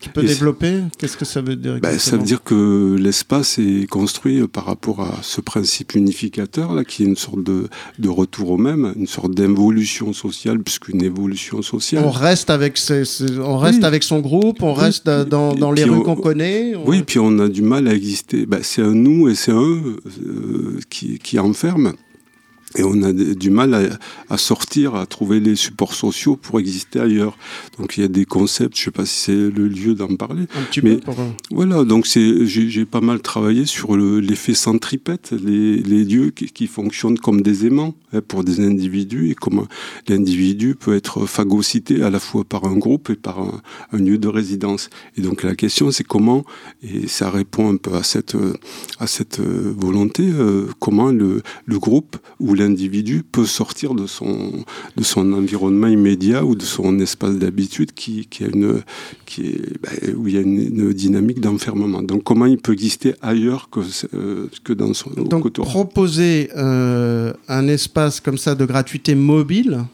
[0.05, 3.89] tu peux développer Qu'est-ce que ça veut dire ben, Ça veut dire que l'espace est
[3.89, 8.51] construit par rapport à ce principe unificateur, là, qui est une sorte de, de retour
[8.51, 12.05] au même, une sorte d'involution sociale, puisqu'une évolution sociale.
[12.05, 13.85] On reste avec, ses, ses, on reste oui.
[13.85, 14.81] avec son groupe, on oui.
[14.81, 16.75] reste dans, dans les rues qu'on connaît.
[16.77, 16.89] On...
[16.89, 18.47] Oui, puis on a du mal à exister.
[18.47, 21.95] Ben, c'est un nous et c'est un eux euh, qui, qui enferme.
[22.77, 23.83] Et on a du mal à,
[24.29, 27.37] à, sortir, à trouver les supports sociaux pour exister ailleurs.
[27.79, 30.17] Donc il y a des concepts, je ne sais pas si c'est le lieu d'en
[30.17, 30.45] parler.
[30.57, 31.17] Un petit mais peu pour...
[31.53, 36.67] Voilà, donc j'ai pas mal travaillé sur l'effet le, centripète, les, les lieux qui, qui,
[36.67, 39.67] fonctionnent comme des aimants hein, pour des individus et comment
[40.09, 43.61] l'individu peut être phagocyté à la fois par un groupe et par un,
[43.93, 44.91] un lieu de résidence.
[45.17, 46.45] Et donc la question c'est comment,
[46.83, 48.37] et ça répond un peu à cette,
[48.99, 54.65] à cette volonté, euh, comment le, le groupe ou l'individu peut sortir de son,
[54.97, 58.83] de son environnement immédiat ou de son espace d'habitude qui, qui, a une,
[59.27, 62.03] qui est, ben, où il y a une, une dynamique d'enfermement.
[62.03, 63.81] Donc comment il peut exister ailleurs que,
[64.15, 69.85] euh, que dans son Donc proposer euh, un espace comme ça de gratuité mobile,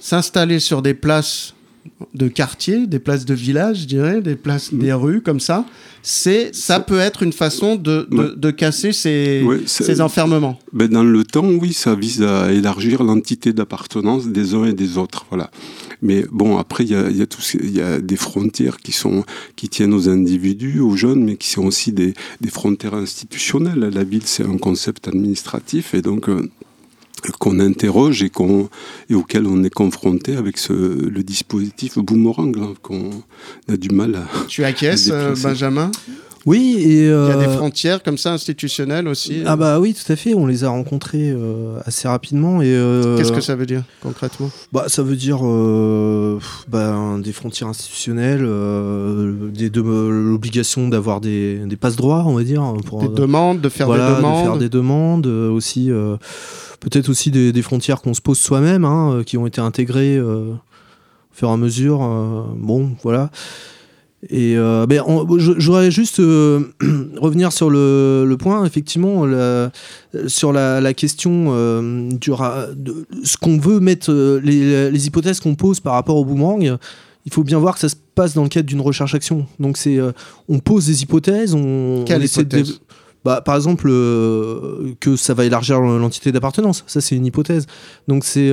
[0.00, 1.54] s'installer sur des places
[2.14, 5.64] de quartier, des places de village, je dirais, des places, des rues comme ça,
[6.02, 10.58] c'est, ça peut être une façon de, de, de casser ces, Ouais, ces enfermements.
[10.72, 14.98] Ben dans le temps, oui, ça vise à élargir l'entité d'appartenance des uns et des
[14.98, 15.50] autres, voilà.
[16.02, 17.26] Mais bon, après, il y a, y, a
[17.62, 19.24] y a des frontières qui, sont,
[19.56, 23.90] qui tiennent aux individus, aux jeunes, mais qui sont aussi des, des frontières institutionnelles.
[23.92, 26.28] La ville, c'est un concept administratif, et donc...
[26.28, 26.50] Euh,
[27.32, 28.68] qu'on interroge et, qu'on
[29.08, 33.10] et auquel on est confronté avec ce, le dispositif boomerang hein, qu'on
[33.68, 34.26] a du mal à.
[34.48, 35.90] Tu acquiesces, à Benjamin?
[36.46, 37.30] Oui, et euh...
[37.30, 39.42] il y a des frontières comme ça institutionnelles aussi.
[39.46, 40.34] Ah bah oui, tout à fait.
[40.34, 42.66] On les a rencontrées euh, assez rapidement et.
[42.66, 43.16] Euh...
[43.16, 44.50] Qu'est-ce que ça veut dire concrètement?
[44.72, 51.60] Bah ça veut dire euh, bah, des frontières institutionnelles, euh, des de, l'obligation d'avoir des,
[51.64, 52.74] des passe droits, on va dire.
[52.86, 54.38] Pour, des demandes, de faire voilà, des demandes.
[54.38, 55.90] De faire des demandes aussi.
[56.84, 60.56] Peut-être aussi des, des frontières qu'on se pose soi-même, hein, qui ont été intégrées au
[61.32, 61.98] fur et à mesure.
[62.56, 63.30] bon, voilà.
[64.30, 65.02] Et euh, ben,
[65.36, 66.72] je voudrais juste euh,
[67.16, 69.70] revenir sur le, le point, effectivement, la,
[70.28, 74.12] sur la, la question euh, du, de ce qu'on veut mettre,
[74.42, 76.78] les, les hypothèses qu'on pose par rapport au boomerang.
[77.26, 79.46] Il faut bien voir que ça se passe dans le cadre d'une recherche-action.
[79.58, 79.98] Donc, c'est,
[80.48, 82.64] on pose des hypothèses, on, Quelle on essaie de.
[83.24, 83.88] Bah, par exemple,
[85.00, 86.84] que ça va élargir l'entité d'appartenance.
[86.86, 87.66] Ça, c'est une hypothèse.
[88.08, 88.52] Donc, c'est.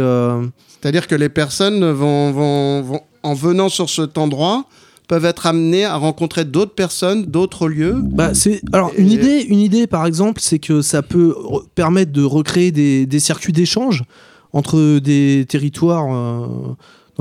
[0.82, 4.65] C'est-à-dire que les personnes vont, vont, vont, en venant sur cet endroit,
[5.11, 7.97] peuvent être amenés à rencontrer d'autres personnes, d'autres lieux.
[7.97, 11.36] Bah, c'est alors une idée, une idée par exemple, c'est que ça peut
[11.76, 14.03] permettre de recréer des, des circuits d'échange
[14.53, 16.07] entre des territoires.
[16.13, 16.47] Euh,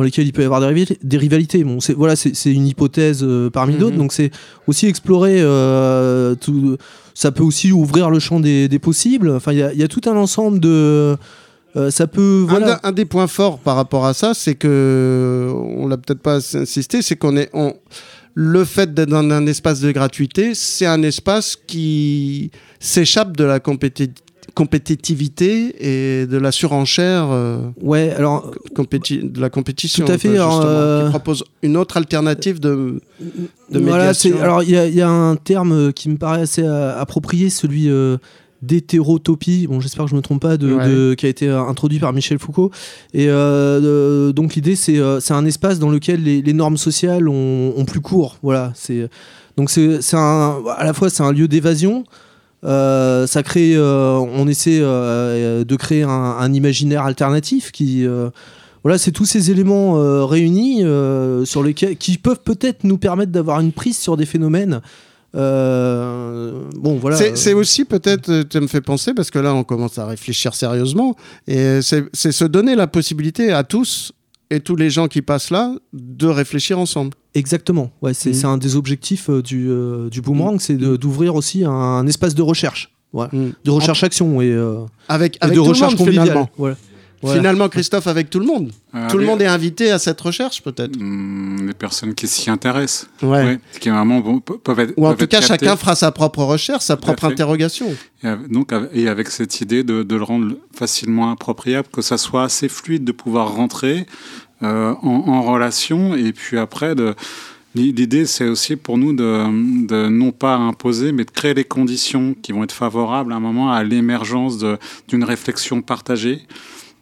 [0.01, 0.98] dans lesquels il peut y avoir des, rivalités.
[1.03, 1.62] Des rivalités.
[1.62, 3.80] Bon, c'est voilà, c'est une hypothèse euh, parmi mm -hmm.
[3.80, 3.96] d'autres.
[3.98, 4.30] Donc c'est
[4.66, 5.36] aussi explorer.
[5.40, 6.78] Euh, tout,
[7.12, 9.28] ça peut aussi ouvrir le champ des, des possibles.
[9.30, 11.16] Enfin, il y, y, a tout un ensemble de
[11.76, 12.80] euh, ça peut voilà.
[12.82, 16.38] un, un, des points forts par rapport à ça, c'est que on l'a peut-être pas
[16.64, 17.74] insisté, c'est qu'on est on,
[18.34, 23.61] le fait d'être dans un espace de gratuité, c'est un espace qui s'échappe de la
[23.61, 30.38] compétitivité compétitivité et de la surenchère euh, ouais alors de la compétition tout à fait
[30.38, 31.05] euh...
[31.05, 33.01] qui propose une autre alternative de,
[33.70, 37.88] de voilà, alors il y, y, a un terme qui me paraît assez approprié celui
[37.88, 38.16] euh,
[38.62, 40.88] d'hétérotopie, bon j'espère que je me trompe pas, de, ouais.
[40.88, 42.70] de, qui a été introduit par Michel Foucault.
[43.14, 46.76] Et euh, de, donc l'idée c'est euh, c'est un espace dans lequel les, les normes
[46.76, 48.38] sociales ont, ont, plus court.
[48.42, 49.09] Voilà, c'est
[49.57, 52.05] donc c'est à la fois c'est un lieu d'évasion.
[52.65, 58.07] Euh, ça crée, euh, on essaie euh, de créer un, imaginaire alternatif qui
[58.83, 60.83] voilà, c'est tous ces éléments réunis
[61.45, 64.81] sur lesquels qui peuvent peut-être nous permettre d'avoir une prise sur des phénomènes
[65.33, 67.17] bon, voilà.
[67.17, 71.15] C'est aussi peut-être, tu me fais penser, parce que là, on commence à réfléchir sérieusement,
[71.47, 74.13] et c'est se donner la possibilité à tous
[74.51, 77.12] et tous les gens qui passent là de réfléchir ensemble.
[77.34, 77.90] Exactement.
[78.03, 78.46] Ouais, c'est mmh.
[78.46, 80.61] un des objectifs euh, du, euh, du boomerang, mmh.
[80.61, 82.92] c'est d'ouvrir aussi un, un, espace de recherche.
[83.12, 83.26] Ouais.
[83.32, 83.53] Mmh.
[83.64, 86.46] De recherche-action et, euh, avec, et avec de recherche monde, conviviale.
[86.57, 86.76] Voilà.
[87.23, 87.39] Voilà.
[87.39, 88.73] Finalement, Christophe, avec tout le monde.
[88.95, 90.97] Ah, tout le monde est invité à cette recherche, peut-être.
[90.97, 93.09] Mmh, les personnes qui s'y intéressent.
[93.23, 93.29] Ouais.
[93.29, 93.61] ouais.
[93.79, 94.95] Qui vraiment bon, peuvent être.
[94.97, 97.95] Ou en tout cas, chacun fera sa propre recherche, sa propre interrogation.
[98.23, 102.45] Et donc, et avec cette idée de, de, le rendre facilement appropriable, que ça soit
[102.45, 104.07] assez fluide de pouvoir rentrer
[104.62, 107.14] euh, en, en, relation, et puis après de.
[107.77, 112.35] L'idée, c'est aussi pour nous de, de, non pas imposer, mais de créer les conditions
[112.43, 114.59] qui vont être favorables à un moment à l'émergence
[115.07, 116.49] d'une réflexion partagée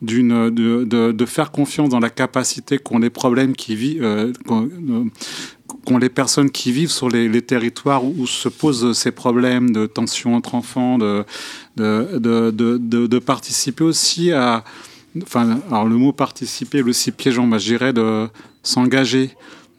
[0.00, 4.32] d'une de, de, faire confiance dans la capacité qu'ont les problèmes qui vivent euh,
[5.84, 10.36] qu'ont les personnes qui vivent sur les, territoires où se posent ces problèmes de tension
[10.36, 11.24] entre enfants de
[11.76, 14.62] de, de, participer aussi à
[15.22, 18.28] enfin alors le mot participer est aussi piégeant mais je dirais de
[18.62, 19.30] s'engager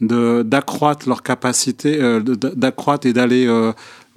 [0.01, 3.74] d'accroître leur capacité euh, d'accroître et d'aller euh,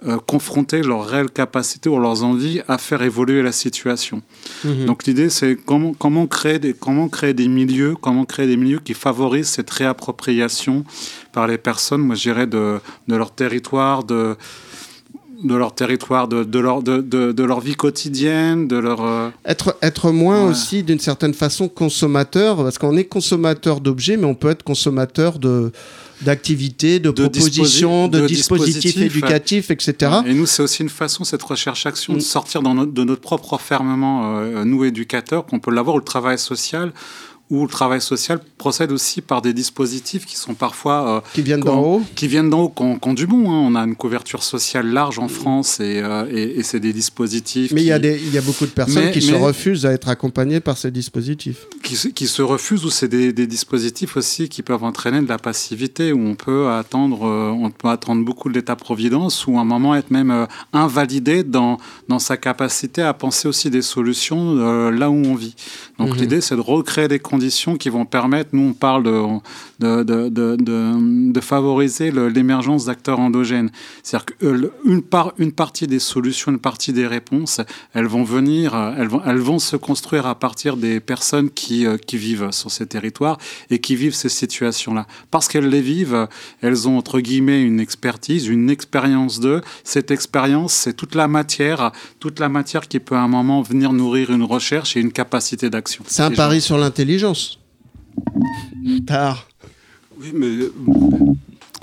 [0.07, 4.23] euh, confronter leurs réelles capacités ou leurs envies à faire évoluer la situation.
[4.65, 4.87] Mhm.
[4.87, 8.81] Donc l'idée, c'est comment, comment, créer des, comment créer des milieux, comment créer des milieux
[8.81, 10.85] qui favorisent cette réappropriation
[11.33, 14.37] par les personnes, moi je dirais, de, de leur territoire, de,
[15.43, 19.05] de leur territoire, de, de leur, de, de, leur vie quotidienne, de leur...
[19.05, 24.27] Euh, être, être moins aussi, d'une certaine façon, consommateur, parce qu'on est consommateur d'objets, mais
[24.27, 25.73] on peut être consommateur de
[26.23, 30.13] d'activités, de, propositions, de, dispositifs, éducatifs, etc.
[30.25, 32.23] Et nous, c'est aussi une façon, cette recherche-action, de mm.
[32.23, 36.39] sortir dans de notre propre enfermement, euh, nous éducateurs, qu'on peut l'avoir, ou le travail
[36.39, 36.93] social,
[37.53, 41.17] où le travail social procède aussi par des dispositifs qui sont parfois...
[41.17, 43.53] Euh, qui viennent d'en haut Qui viennent d'en haut, qui du bon.
[43.53, 43.69] Hein.
[43.69, 47.71] On a une couverture sociale large en France et, euh, et, c'est des dispositifs...
[47.73, 50.61] Mais il y, a y a beaucoup de personnes qui se refusent à être accompagnées
[50.61, 51.67] par ces dispositifs.
[51.83, 55.39] Qui, qui se refusent ou c'est des, des, dispositifs aussi qui peuvent entraîner de la
[55.39, 59.65] passivité, où on peut attendre, euh, on peut attendre beaucoup de l'état-providence, ou à un
[59.65, 61.77] moment être même invalidé dans,
[62.09, 65.55] dans sa capacité à penser aussi des solutions là où on vit.
[66.03, 66.21] Donc mhm.
[66.21, 70.57] l'idée, c'est de recréer des conditions qui vont permettre, nous on parle de, de, de,
[70.59, 73.71] de, favoriser l'émergence d'acteurs endogènes.
[74.03, 77.61] C'est-à-dire qu'une part, une partie des solutions, une partie des réponses,
[77.95, 81.97] elles vont venir, elles vont, elles vont se construire à partir des personnes qui, euh,
[81.97, 83.39] qui vivent sur ces territoires
[83.71, 85.07] et qui vivent ces situations-là.
[85.31, 86.27] Parce qu'elles les vivent,
[86.63, 89.61] elles ont entre guillemets une expertise, une expérience de.
[89.85, 93.93] Cette expérience, c'est toute la matière, toute la matière qui peut à un moment venir
[93.93, 95.92] nourrir une recherche et une capacité d'action.
[96.07, 97.59] C'est un pari sur l'intelligence
[99.07, 99.49] Tard.
[100.21, 100.49] Oui, mais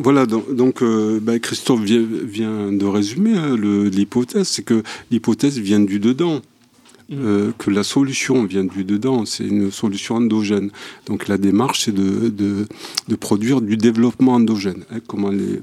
[0.01, 5.99] voilà, donc, euh, bah, Christophe vient, de résumer hein, l'hypothèse, c'est que l'hypothèse vient du
[5.99, 6.41] dedans.
[7.09, 7.15] Mm.
[7.17, 10.69] Euh, que la solution vient du dedans, c'est une solution endogène.
[11.07, 14.83] Donc la démarche, c'est de, de, produire du développement endogène.
[14.91, 15.59] Hein, comment les,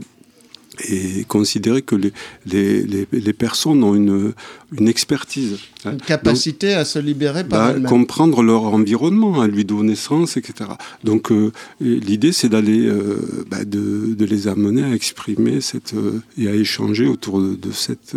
[0.88, 2.12] et considérer que les,
[2.46, 4.32] les, les, personnes ont une,
[4.78, 5.58] une expertise.
[5.84, 5.92] Hein.
[5.92, 10.70] Une capacité à se libérer par bah, Comprendre leur environnement, à lui donner sens, etc.
[11.04, 16.20] Donc euh, l'idée, c'est d'aller, euh, bah, de, de, les amener à exprimer cette, euh,
[16.38, 18.16] et à échanger autour de, de cette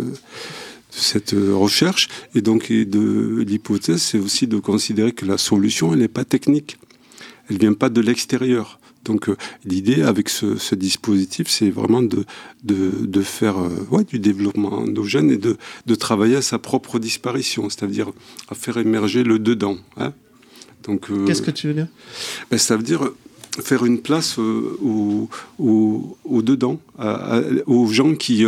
[0.92, 2.08] cette recherche.
[2.34, 6.78] Et donc, de l'hypothèse, c'est aussi de considérer que la solution, elle n'est pas technique.
[7.48, 8.79] Elle vient pas de l'extérieur.
[9.04, 12.24] Donc euh, l'idée avec ce, dispositif, c'est vraiment de,
[12.62, 17.70] de, faire euh, ouais, du développement endogène et de, de, travailler à sa propre disparition,
[17.70, 18.10] c'est-à-dire
[18.48, 19.78] à faire émerger le dedans.
[19.96, 20.12] Hein.
[20.84, 21.88] Donc euh, Qu'est-ce que tu veux dire?
[22.50, 23.10] ben, Ça veut dire
[23.62, 25.28] faire une place au,
[25.58, 26.80] au, dedans,
[27.66, 28.44] aux gens qui,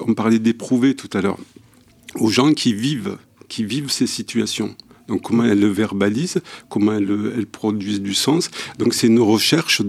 [0.00, 1.38] on parlait d'éprouver tout à l'heure,
[2.14, 4.76] aux gens qui vivent, qui vivent ces situations.
[5.08, 8.50] Donc comment elles le verbalisent, comment elles, elles produisent du sens.
[8.78, 9.82] Donc c'est une recherche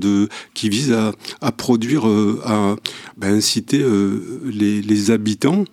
[0.53, 0.95] qui vise
[1.41, 2.75] à, produire, euh, à
[3.17, 5.65] ben, inciter euh, les, habitants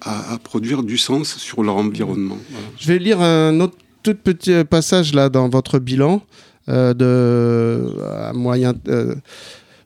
[0.00, 2.38] à, produire du sens sur leur environnement.
[2.78, 6.22] Je vais lire un autre tout petit passage là dans votre bilan
[6.68, 9.14] euh, de à moyen euh,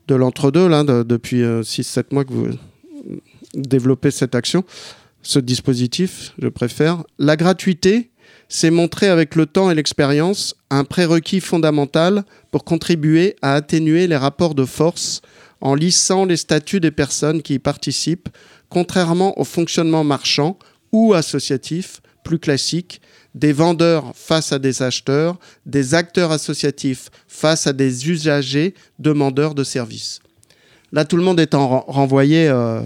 [0.09, 2.49] de l'entre-deux là de, depuis 6-7 mois que vous
[3.55, 4.64] développez cette action,
[5.22, 7.03] ce dispositif, je préfère.
[7.18, 8.11] La gratuité
[8.49, 14.16] c'est montrer avec le temps et l'expérience un prérequis fondamental pour contribuer à atténuer les
[14.16, 15.22] rapports de force
[15.61, 18.28] en lissant les statuts des personnes qui y participent,
[18.68, 20.59] contrairement au fonctionnement marchand
[20.92, 23.01] ou associatif plus classique
[23.34, 29.62] des vendeurs face à des acheteurs, des acteurs associatifs face à des usagers demandeurs de
[29.62, 30.20] services.
[30.92, 32.80] Là, tout le monde est en renvoyé euh,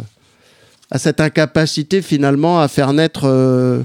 [0.90, 3.82] à cette incapacité finalement à faire naître euh,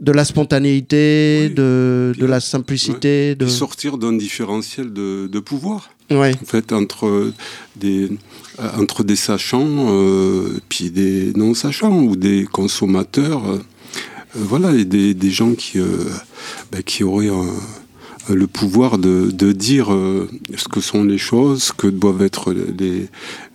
[0.00, 3.34] de la spontanéité, de, de, la simplicité.
[3.34, 3.46] De...
[3.46, 5.90] sortir d'un différentiel de, de pouvoir.
[6.10, 7.32] En fait, entre
[7.76, 8.08] des,
[8.78, 13.46] entre des sachants, euh, puis des non-sachants, ou des consommateurs.
[13.46, 13.58] Euh,
[14.34, 16.04] voilà, et des, des gens qui, euh,
[16.70, 17.30] ben, qui auraient
[18.28, 23.08] le pouvoir de, de dire ce que sont les choses, ce que doivent être les,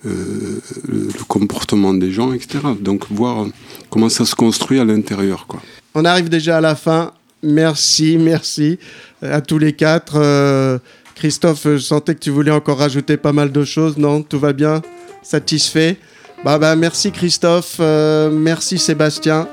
[0.04, 2.58] le comportement des gens, etc.
[2.80, 3.46] Donc voir
[3.90, 5.46] comment ça se construit à l'intérieur.
[5.46, 5.60] quoi.
[5.94, 7.12] On arrive déjà à la fin.
[7.42, 8.78] Merci, merci
[9.22, 10.14] à tous les quatre.
[10.16, 10.78] Euh,
[11.14, 13.96] Christophe, je sentais que tu voulais encore rajouter pas mal de choses.
[13.96, 14.82] Non, tout va bien?
[15.22, 15.96] Satisfait?
[16.44, 19.46] Bah, bah, Merci Christophe, euh, merci Sébastien.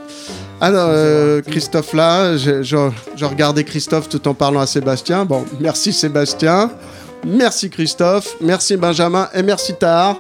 [0.70, 5.26] Non, euh, Christophe là, je, je- je regardais Christophe tout en parlant à Sébastien.
[5.26, 6.70] Bon, merci Sébastien,
[7.26, 10.18] merci Christophe, merci Benjamin et merci Tahar.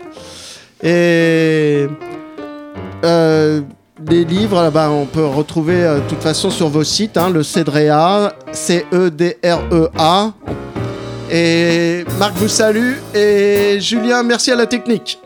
[0.83, 1.87] Et
[3.03, 3.61] euh,
[4.09, 7.43] les livres, là-bas, on peut retrouver euh, de toute façon sur vos sites, hein, le
[7.43, 10.31] Cedrea, C-E-D-R-E-A.
[11.33, 15.19] Et Marc vous salue et Julien, merci à la technique.